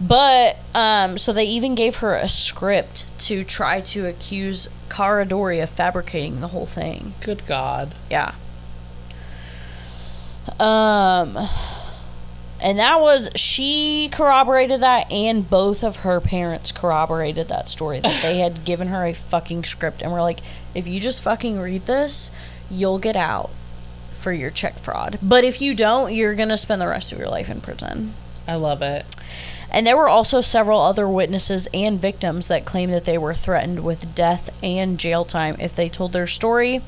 [0.00, 5.70] But um, so they even gave her a script to try to accuse Caradori of
[5.70, 7.14] fabricating the whole thing.
[7.20, 7.94] Good God.
[8.10, 8.34] Yeah.
[10.60, 11.48] Um
[12.64, 18.22] and that was she corroborated that and both of her parents corroborated that story that
[18.22, 20.40] they had given her a fucking script and were like
[20.74, 22.32] if you just fucking read this
[22.70, 23.50] you'll get out
[24.12, 27.18] for your check fraud but if you don't you're going to spend the rest of
[27.18, 28.14] your life in prison
[28.48, 29.06] I love it.
[29.70, 33.84] and there were also several other witnesses and victims that claimed that they were threatened
[33.84, 36.82] with death and jail time if they told their story.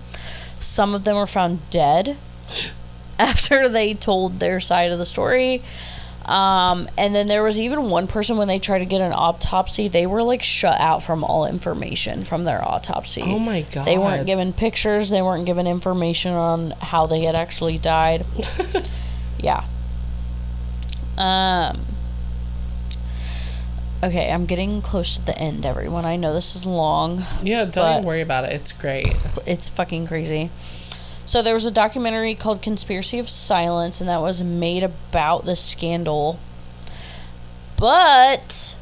[0.60, 2.18] Some of them were found dead
[3.18, 5.62] after they told their side of the story.
[6.26, 9.86] Um, and then there was even one person when they tried to get an autopsy,
[9.86, 13.22] they were like shut out from all information from their autopsy.
[13.24, 13.86] Oh my God.
[13.86, 18.26] They weren't given pictures, they weren't given information on how they had actually died.
[19.38, 19.64] yeah.
[21.16, 21.80] Um
[24.02, 26.04] Okay, I'm getting close to the end, everyone.
[26.04, 27.24] I know this is long.
[27.42, 28.52] Yeah, don't worry about it.
[28.52, 29.16] It's great.
[29.46, 30.50] It's fucking crazy.
[31.26, 35.60] So there was a documentary called Conspiracy of Silence, and that was made about this
[35.60, 36.38] scandal.
[37.76, 38.76] But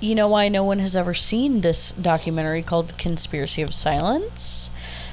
[0.00, 4.72] you know why no one has ever seen this documentary called Conspiracy of Silence?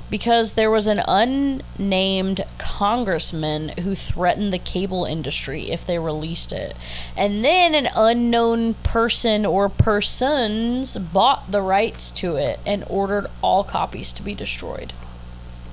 [0.09, 6.75] Because there was an unnamed congressman who threatened the cable industry if they released it.
[7.15, 13.63] And then an unknown person or persons bought the rights to it and ordered all
[13.63, 14.93] copies to be destroyed.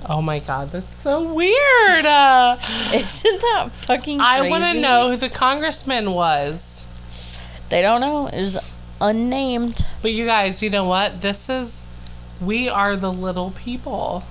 [0.09, 2.05] Oh my God, that's so weird.
[2.05, 2.57] Uh,
[2.93, 4.29] Isn't that fucking crazy?
[4.29, 6.87] I want to know who the congressman was.
[7.69, 8.27] They don't know.
[8.27, 8.57] It was
[8.99, 9.85] unnamed.
[10.01, 11.21] But you guys, you know what?
[11.21, 11.85] This is,
[12.41, 14.23] we are the little people.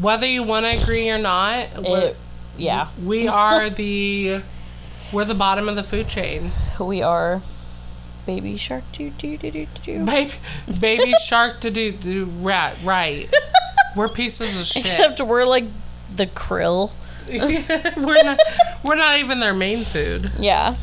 [0.00, 2.16] Whether you want to agree or not, It,
[2.56, 4.40] yeah, we are the,
[5.12, 6.50] we're the bottom of the food chain.
[6.80, 7.42] we are
[8.26, 10.04] baby shark doo doo doo doo doo.
[10.04, 10.32] Baby,
[10.80, 13.28] baby shark to do, do rat, right.
[13.96, 14.84] We're pieces of shit.
[14.84, 15.64] Except we're like
[16.14, 16.92] the krill.
[17.28, 18.38] we're not,
[18.84, 20.30] we're not even their main food.
[20.38, 20.76] Yeah.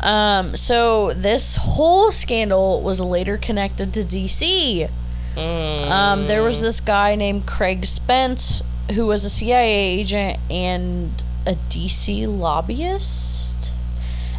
[0.00, 4.90] Um, so this whole scandal was later connected to DC.
[5.36, 8.62] Um, there was this guy named Craig Spence
[8.94, 13.72] who was a CIA agent and a DC lobbyist.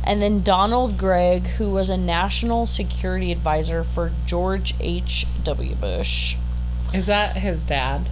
[0.05, 5.75] And then Donald Gregg, who was a national security advisor for George H.W.
[5.75, 6.35] Bush.
[6.93, 8.09] Is that his dad?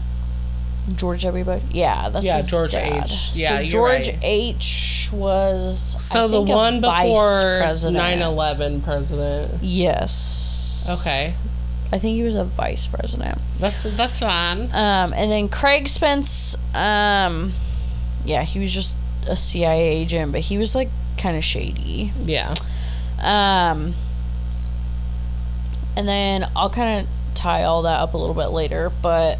[0.95, 1.43] George W.
[1.43, 1.61] Bush?
[1.71, 3.03] Yeah, that's Yeah, his George dad.
[3.05, 3.31] H.
[3.35, 4.19] Yeah, so George right.
[4.23, 5.09] H.
[5.13, 7.97] was So the one before president.
[8.21, 9.61] 9/11 president.
[9.63, 10.87] Yes.
[11.01, 11.35] Okay,
[11.93, 13.37] I think he was a vice president.
[13.59, 14.63] that's that's fine.
[14.73, 17.53] Um, and then Craig Spence, um,
[18.25, 18.95] yeah, he was just
[19.27, 22.11] a CIA agent, but he was like kind of shady.
[22.23, 22.55] Yeah.
[23.19, 23.93] Um,
[25.95, 27.07] and then I'll kind of
[27.41, 29.39] tie all that up a little bit later, but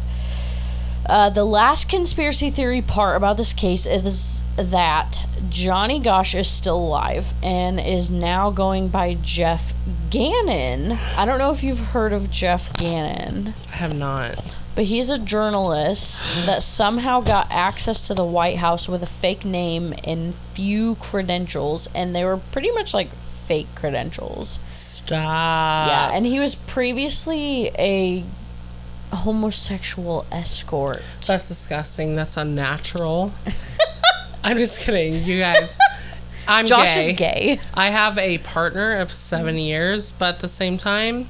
[1.06, 6.76] uh, the last conspiracy theory part about this case is that Johnny Gosch is still
[6.78, 9.74] alive and is now going by Jeff
[10.10, 10.92] Gannon.
[11.16, 13.54] I don't know if you've heard of Jeff Gannon.
[13.72, 14.44] I have not.
[14.74, 19.44] But he's a journalist that somehow got access to the White House with a fake
[19.44, 23.10] name and few credentials, and they were pretty much like
[23.52, 24.60] fake credentials.
[24.66, 25.86] Stop.
[25.86, 28.24] yeah, and he was previously a
[29.14, 31.02] homosexual escort.
[31.26, 32.16] That's disgusting.
[32.16, 33.30] That's unnatural.
[34.42, 35.76] I'm just kidding, you guys.
[36.48, 37.10] I'm Josh gay.
[37.10, 37.60] is gay.
[37.74, 41.28] I have a partner of seven years, but at the same time,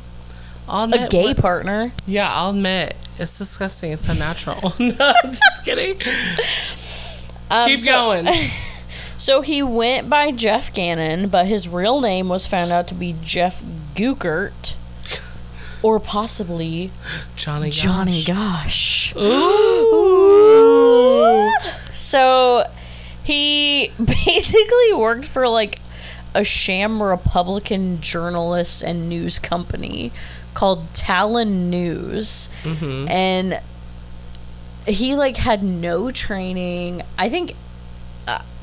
[0.68, 1.92] I'll admit A gay what- partner.
[2.06, 3.90] Yeah, I'll admit it's disgusting.
[3.90, 4.74] It's unnatural.
[4.78, 6.00] no, I'm just kidding.
[7.50, 8.28] Um, Keep so- going.
[9.22, 13.14] So he went by Jeff Gannon, but his real name was found out to be
[13.22, 13.62] Jeff
[13.94, 14.74] Guckert.
[15.80, 16.90] Or possibly
[17.36, 17.68] Johnny.
[17.68, 17.82] Gosch.
[17.82, 19.14] Johnny Gosch.
[19.16, 20.58] Ooh.
[21.92, 22.68] so
[23.22, 25.78] he basically worked for like
[26.34, 30.10] a sham Republican journalist and news company
[30.52, 32.48] called Talon News.
[32.64, 33.08] Mm-hmm.
[33.08, 33.60] And
[34.84, 37.02] he like had no training.
[37.16, 37.54] I think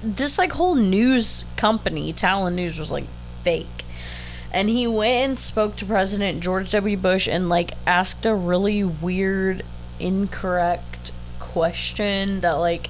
[0.03, 3.05] this like whole news company, Talon News, was like
[3.43, 3.85] fake.
[4.51, 6.97] And he went and spoke to President George W.
[6.97, 9.63] Bush and like asked a really weird,
[9.99, 12.89] incorrect question that like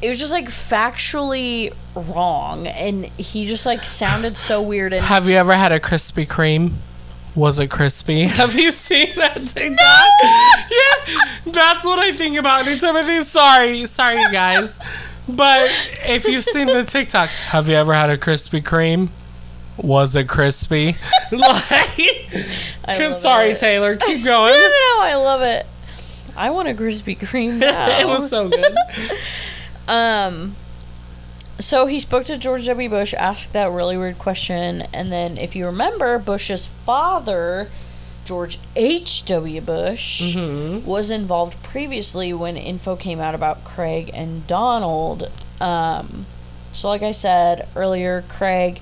[0.00, 5.28] it was just like factually wrong and he just like sounded so weird and Have
[5.28, 6.72] you ever had a Krispy Kreme?
[7.34, 8.22] Was it crispy?
[8.26, 9.78] Have you seen that TikTok?
[11.48, 13.24] yeah, that's what I think about anytime I think.
[13.24, 14.78] Sorry, sorry, you guys.
[15.28, 15.70] But
[16.06, 19.08] if you've seen the TikTok, have you ever had a Krispy Kreme?
[19.78, 20.96] Was it crispy?
[21.32, 23.56] like, sorry, it.
[23.56, 24.52] Taylor, keep No, going.
[24.52, 25.64] no, no, I love it.
[26.36, 28.00] I want a Krispy Kreme now.
[28.00, 28.76] it was so good.
[29.88, 30.56] Um,
[31.58, 32.88] so he spoke to George W.
[32.88, 37.68] Bush, asked that really weird question, and then, if you remember, Bush's father,
[38.24, 39.60] George H.W.
[39.60, 40.34] Bush,
[40.84, 45.30] was involved previously when info came out about Craig and Donald.
[45.60, 46.26] Um,
[46.72, 48.80] so, like I said earlier, Craig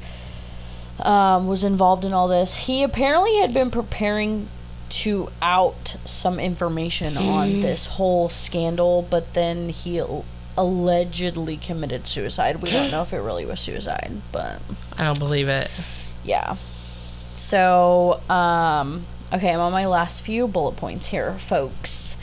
[1.01, 2.55] um, was involved in all this.
[2.57, 4.49] He apparently had been preparing
[4.91, 10.01] to out some information on this whole scandal, but then he
[10.61, 12.61] allegedly committed suicide.
[12.63, 14.61] We don't know if it really was suicide, but
[14.99, 15.71] I don't believe it.
[16.23, 16.57] yeah.
[17.39, 22.19] So, um, okay, I'm on my last few bullet points here, folks.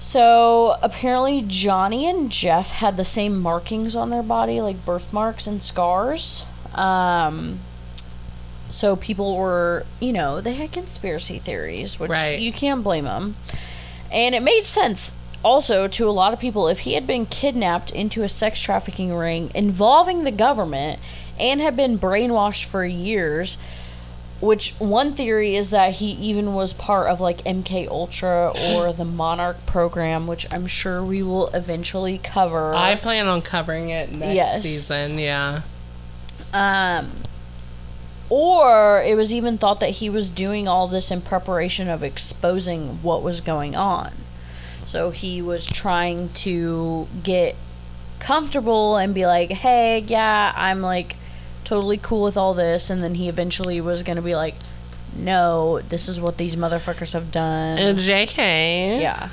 [0.00, 5.62] So, apparently, Johnny and Jeff had the same markings on their body, like birthmarks and
[5.62, 6.46] scars.
[6.74, 7.60] Um,
[8.68, 12.40] so, people were, you know, they had conspiracy theories, which Right.
[12.40, 13.36] you can't blame them.
[14.10, 15.14] And it made sense
[15.46, 19.14] also to a lot of people if he had been kidnapped into a sex trafficking
[19.14, 20.98] ring involving the government
[21.38, 23.56] and had been brainwashed for years
[24.40, 29.04] which one theory is that he even was part of like MK Ultra or the
[29.04, 34.34] Monarch program which I'm sure we will eventually cover I plan on covering it next
[34.34, 34.62] Yes.
[34.62, 35.18] season.
[35.18, 35.62] Yeah.
[36.52, 37.12] Um,
[38.28, 43.02] or it was even thought that he was doing all this in preparation of exposing
[43.02, 44.10] what was going on.
[44.86, 47.56] So he was trying to get
[48.18, 51.16] comfortable and be like, hey, yeah, I'm like
[51.64, 52.88] totally cool with all this.
[52.88, 54.54] And then he eventually was going to be like,
[55.14, 57.78] no, this is what these motherfuckers have done.
[57.78, 59.00] And JK.
[59.00, 59.28] Yeah.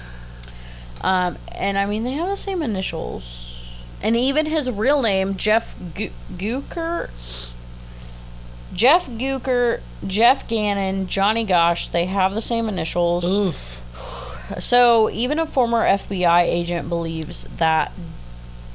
[1.02, 3.84] Um, and I mean, they have the same initials.
[4.02, 7.10] And even his real name, Jeff Gu- Gooker.
[8.74, 13.24] Jeff Gooker, Jeff Gannon, Johnny Gosch, they have the same initials.
[13.24, 13.83] Oof.
[14.60, 17.92] So even a former FBI agent believes that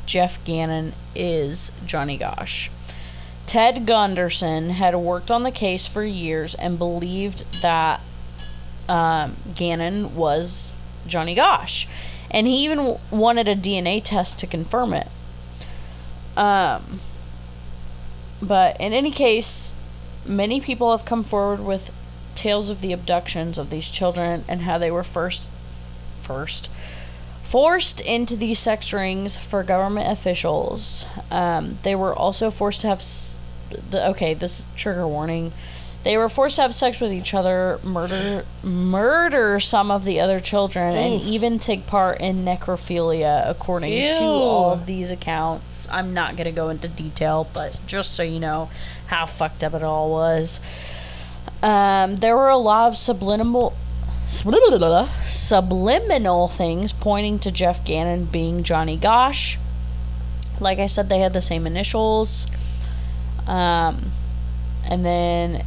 [0.07, 2.71] Jeff Gannon is Johnny Gosch.
[3.47, 8.01] Ted Gunderson had worked on the case for years and believed that
[8.89, 10.75] um, Gannon was
[11.07, 11.87] Johnny Gosch.
[12.31, 15.09] And he even w- wanted a DNA test to confirm it.
[16.37, 17.01] Um,
[18.41, 19.73] but in any case,
[20.27, 21.91] many people have come forward with
[22.35, 25.49] tales of the abductions of these children and how they were first
[26.29, 26.71] first
[27.43, 31.07] forced into these sex rings for government officials.
[31.31, 33.37] Um, they were also forced to have s-
[33.91, 34.35] the okay.
[34.35, 35.53] This trigger warning.
[36.05, 40.41] They were forced to have sex with each other, murder murder some of the other
[40.41, 45.89] children, and even take part in necrophilia, according to all of these accounts.
[45.91, 48.69] I'm not gonna go into detail, but just so you know
[49.07, 50.61] how fucked up it all was.
[51.63, 53.75] Um, there were a lot of subliminal
[54.29, 55.09] subliminal
[56.49, 59.59] things pointing to Jeff Gannon being Johnny Gosch.
[60.61, 62.47] Like I said, they had the same initials.
[63.47, 64.13] Um,
[64.85, 65.65] and then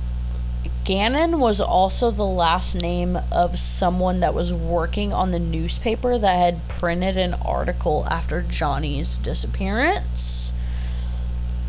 [0.84, 6.36] Gannon was also the last name of someone that was working on the newspaper that
[6.36, 10.54] had printed an article after Johnny's disappearance.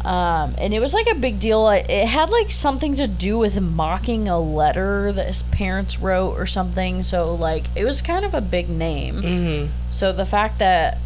[0.05, 1.69] Um, and it was like a big deal.
[1.69, 6.47] It had like something to do with mocking a letter that his parents wrote or
[6.47, 7.03] something.
[7.05, 9.23] So like it was kind of a big name.
[9.23, 9.73] Mm-hmm.
[9.91, 10.99] So the fact that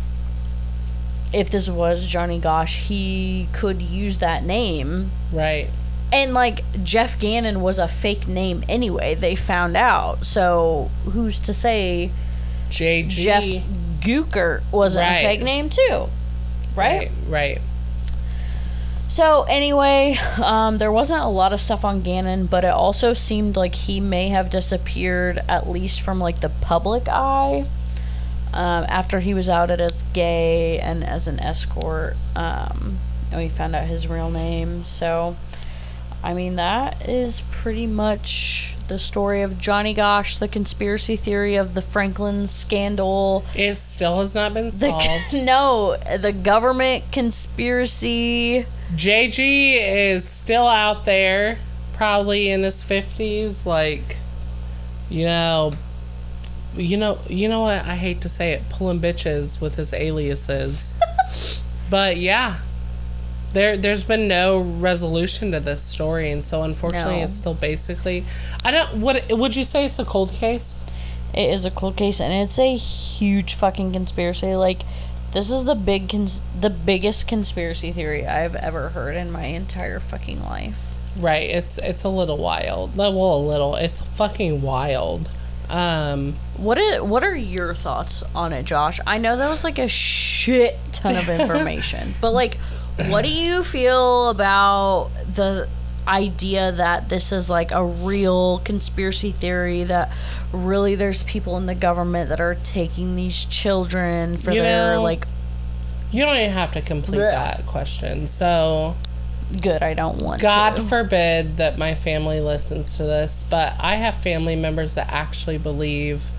[1.32, 5.10] if this was Johnny Gosch, he could use that name.
[5.32, 5.68] Right.
[6.12, 9.14] And like Jeff Gannon was a fake name anyway.
[9.14, 10.24] They found out.
[10.24, 12.10] So who's to say
[12.70, 13.08] JG.
[13.08, 13.44] Jeff
[14.00, 15.18] Gooker wasn't Right.
[15.18, 16.08] a fake name too?
[16.74, 17.10] Right?
[17.10, 17.10] Right.
[17.28, 17.58] Right.
[19.08, 23.56] So anyway, um, there wasn't a lot of stuff on Gannon, but it also seemed
[23.56, 27.66] like he may have disappeared at least from like the public eye.
[28.52, 32.16] um, after he was outed as gay and as an escort.
[32.34, 32.98] Um,
[33.30, 34.84] and we found out his real name.
[34.84, 35.36] So,
[36.22, 41.74] I mean, that is pretty much the story of Johnny Gosch, the conspiracy theory of
[41.74, 43.44] the Franklin scandal.
[43.54, 45.32] It still has not been The, solved.
[45.34, 48.66] no, the government conspiracy.
[48.94, 51.58] JG is still out there,
[51.92, 53.66] probably in his fifties.
[53.66, 54.16] Like,
[55.08, 55.72] you know,
[56.76, 57.84] you know, you know what?
[57.84, 60.94] I hate to say it, pulling bitches with his aliases.
[61.90, 62.56] but yeah,
[63.52, 67.24] there there's been no resolution to this story, and so unfortunately, No.
[67.24, 68.24] it's still basically.
[68.64, 69.00] I don't.
[69.00, 69.84] What would you say?
[69.84, 70.84] It's a cold case.
[71.34, 74.54] It is a cold case, and it's a huge fucking conspiracy.
[74.54, 74.82] Like,
[75.32, 80.00] this is the big, cons- the biggest conspiracy theory I've ever heard in my entire
[80.00, 80.94] fucking life.
[81.18, 81.48] Right.
[81.50, 82.96] It's it's a little wild.
[82.96, 83.74] Well, a little.
[83.76, 85.30] It's fucking wild.
[85.68, 86.34] Um.
[86.56, 89.00] What are what are your thoughts on it, Josh?
[89.06, 92.56] I know that was like a shit ton of information, but like,
[93.08, 95.68] what do you feel about the
[96.08, 100.10] idea that this is like a real conspiracy theory that
[100.52, 105.02] really there's people in the government that are taking these children for You their know,
[105.02, 105.26] like
[106.12, 107.30] You don't even have to complete Blech.
[107.32, 108.26] that question.
[108.26, 108.94] So,
[109.62, 113.94] good i don't want God to forbid that my family listens to this, but I
[113.96, 116.30] have family members that actually believe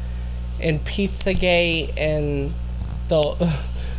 [0.60, 2.54] in Pizzagate and
[3.08, 3.36] the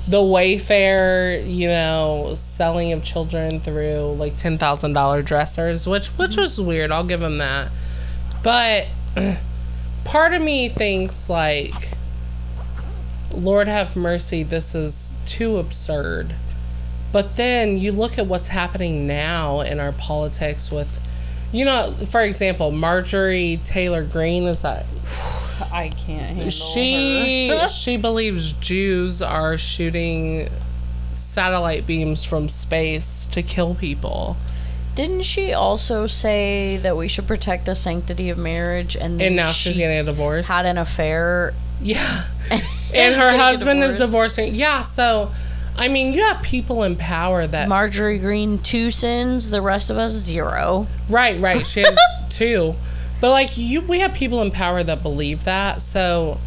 [0.08, 6.36] the Wayfair, you know, selling of children through like ten thousand dollar dressers, which which
[6.36, 6.90] was weird.
[6.90, 7.70] I'll give them that,
[8.42, 8.88] but
[10.04, 11.74] part of me thinks like,
[13.30, 16.34] Lord have mercy, this is too absurd.
[17.12, 21.06] But then you look at what's happening now in our politics with,
[21.52, 24.84] you know, for example, Marjorie Taylor Greene is that
[25.72, 27.68] i can't handle she her.
[27.68, 30.48] she believes Jews are shooting
[31.12, 34.36] satellite beams from space to kill people.
[34.94, 39.36] didn't she also say that we should protect the sanctity of marriage and, then And
[39.36, 40.48] now she she's getting a divorce.
[40.48, 42.24] had an affair Yeah.
[42.50, 44.36] and her Getting a husband is divorce.
[44.36, 44.54] divorcing.
[44.54, 45.30] Yeah, so
[45.76, 49.98] I mean, you have people in power that Marjorie Greene two sins, the rest of
[49.98, 50.86] us zero.
[51.08, 51.64] Right, right.
[51.64, 51.96] She has
[52.30, 52.74] two.
[53.20, 55.82] But like you we have people in power that believe that.
[55.82, 56.38] So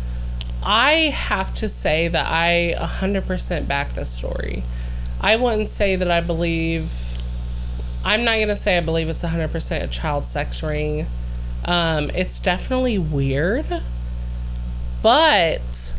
[0.64, 4.64] I have to say that I 100% back this story.
[5.20, 6.92] I wouldn't say that I believe
[8.04, 11.06] I'm not going to say I believe it's 100% a child sex ring.
[11.66, 13.82] Um, it's definitely weird.
[15.02, 15.96] But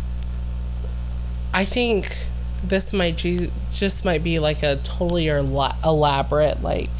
[1.54, 2.08] I think
[2.64, 6.90] this might ju- just might be like a totally elaborate like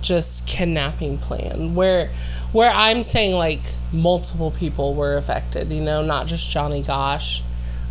[0.00, 2.10] just kidnapping plan where
[2.52, 3.60] where I'm saying like
[3.92, 7.42] multiple people were affected, you know, not just Johnny Gosch.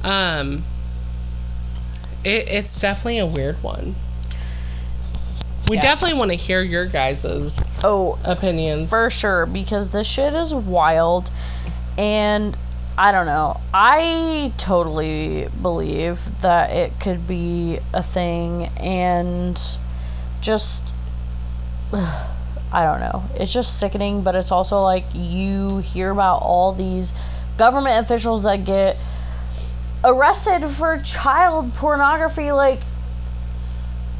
[0.03, 0.63] Um
[2.23, 3.95] it, it's definitely a weird one.
[5.69, 5.81] We Yeah.
[5.83, 8.89] definitely want to hear your guys's Oh, opinions.
[8.89, 11.29] for sure, because this shit is wild.
[11.97, 12.57] And
[12.97, 13.59] I don't know.
[13.73, 19.61] I totally believe that it could be a thing and
[20.41, 20.91] just.
[22.71, 23.23] I don't know.
[23.35, 27.13] It's just sickening, but it's also like you hear about all these
[27.57, 28.97] government officials that get
[30.03, 32.51] arrested for child pornography.
[32.51, 32.79] Like,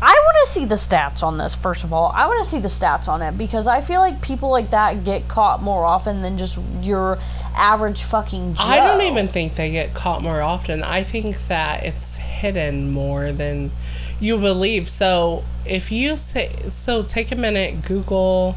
[0.02, 2.12] I want to see the stats on this, first of all.
[2.16, 5.04] I want to see the stats on it because I feel like people like that
[5.04, 7.20] get caught more often than just your
[7.56, 8.64] average fucking Joe.
[8.64, 10.84] I don't even think they get caught more often.
[10.84, 13.72] I think that it's hidden more than
[14.20, 14.88] you believe.
[14.90, 18.56] So if you say so, take a minute, Google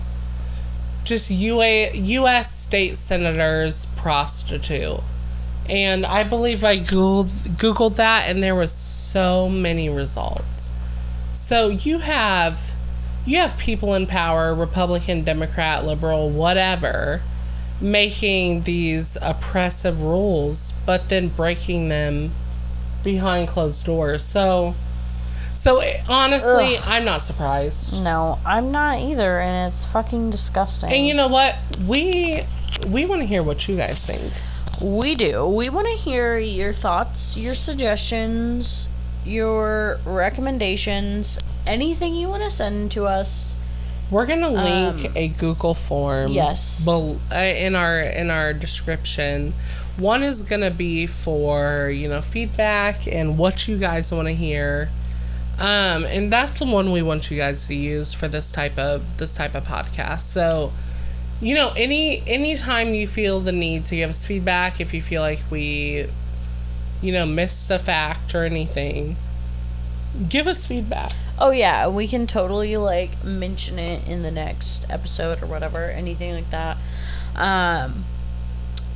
[1.04, 2.56] just UA, U.S.
[2.56, 5.00] state senators prostitute,
[5.68, 10.70] and I believe I googled googled that, and there was so many results.
[11.32, 12.74] So you have
[13.24, 17.22] you have people in power, Republican, Democrat, liberal, whatever,
[17.80, 22.32] making these oppressive rules, but then breaking them
[23.04, 24.24] behind closed doors.
[24.24, 24.74] So,
[25.54, 28.02] so eh, honestly, I'm not surprised.
[28.02, 30.90] No, I'm not either, and it's fucking disgusting.
[30.92, 31.56] And you know what?
[31.86, 32.44] We
[32.88, 34.32] we want to hear what you guys think.
[34.80, 35.46] We do.
[35.46, 38.88] We want to hear your thoughts, your suggestions,
[39.24, 43.56] your recommendations, anything you want to send to us.
[44.10, 46.32] We're gonna link Um, a Google form.
[46.32, 46.84] Yes.
[47.30, 49.54] uh, in our in our description.
[49.96, 54.90] One is gonna be for you know feedback and what you guys want to hear,
[55.58, 59.18] um, and that's the one we want you guys to use for this type of
[59.18, 60.20] this type of podcast.
[60.20, 60.72] So,
[61.40, 65.22] you know, any anytime you feel the need to give us feedback, if you feel
[65.22, 66.08] like we
[67.02, 69.16] you know, missed a fact or anything,
[70.28, 71.12] give us feedback.
[71.38, 76.32] Oh yeah, we can totally like mention it in the next episode or whatever, anything
[76.32, 76.78] like that.
[77.34, 78.04] Um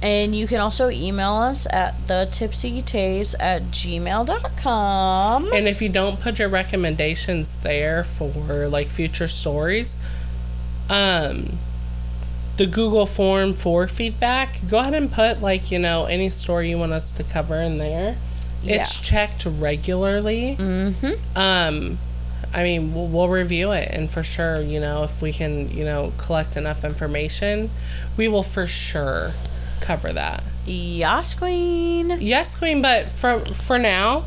[0.02, 5.52] and you can also email us at the tipsytays at gmail.com.
[5.52, 9.98] And if you don't put your recommendations there for like future stories,
[10.90, 11.58] um
[12.56, 16.78] the Google form for feedback, go ahead and put like, you know, any story you
[16.78, 18.16] want us to cover in there.
[18.64, 20.56] It's checked regularly.
[20.58, 21.38] Mm-hmm.
[21.38, 21.98] Um
[22.54, 25.84] I mean, we'll, we'll review it, and for sure, you know, if we can, you
[25.84, 27.70] know, collect enough information,
[28.16, 29.34] we will for sure
[29.80, 30.42] cover that.
[30.66, 32.18] Yas Queen.
[32.20, 32.82] Yes, Queen.
[32.82, 34.24] But for for now,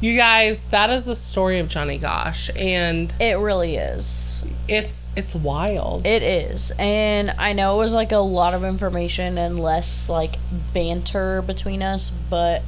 [0.00, 4.44] you guys, that is the story of Johnny Gosch, and It really is.
[4.68, 6.06] it's it's wild.
[6.06, 6.72] It is.
[6.78, 10.36] And I know it was like a lot of information and less like
[10.72, 12.62] banter between us, but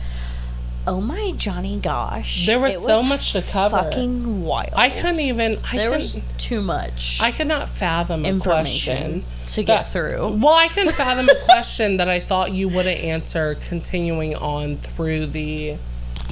[0.87, 2.47] oh my Johnny gosh.
[2.47, 3.79] There was it so much to cover.
[3.79, 4.71] Fucking wild.
[4.75, 5.59] I couldn't even.
[5.73, 9.89] I There was too much I could not fathom a information question to get that-
[9.89, 10.39] through.
[10.43, 13.57] Well, I couldn't fathom a question that I thought you wouldn't answer.
[13.69, 15.77] Continuing on through the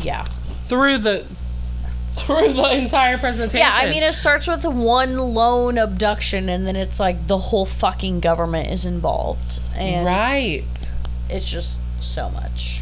[0.02, 0.24] Yeah.
[0.24, 1.24] through the
[2.14, 3.58] through the entire presentation.
[3.66, 7.64] Yeah, I mean, it starts with one lone abduction, and then it's like the whole
[7.64, 10.92] fucking government is involved, and right.
[11.30, 12.81] it's just so much.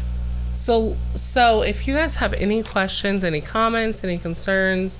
[0.53, 4.99] So so if you guys have any questions, any comments, any concerns,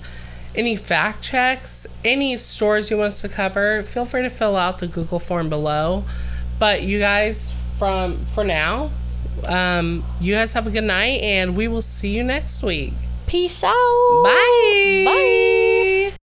[0.56, 4.80] any fact checks, any stories you want us to cover, feel free to fill out
[4.80, 6.04] the Google form below.
[6.60, 8.92] But you guys from for now,
[9.48, 12.94] um, you guys have a good night and we will see you next week.
[13.28, 14.22] Peace out.
[14.24, 15.04] Bye.
[15.06, 16.14] Bye.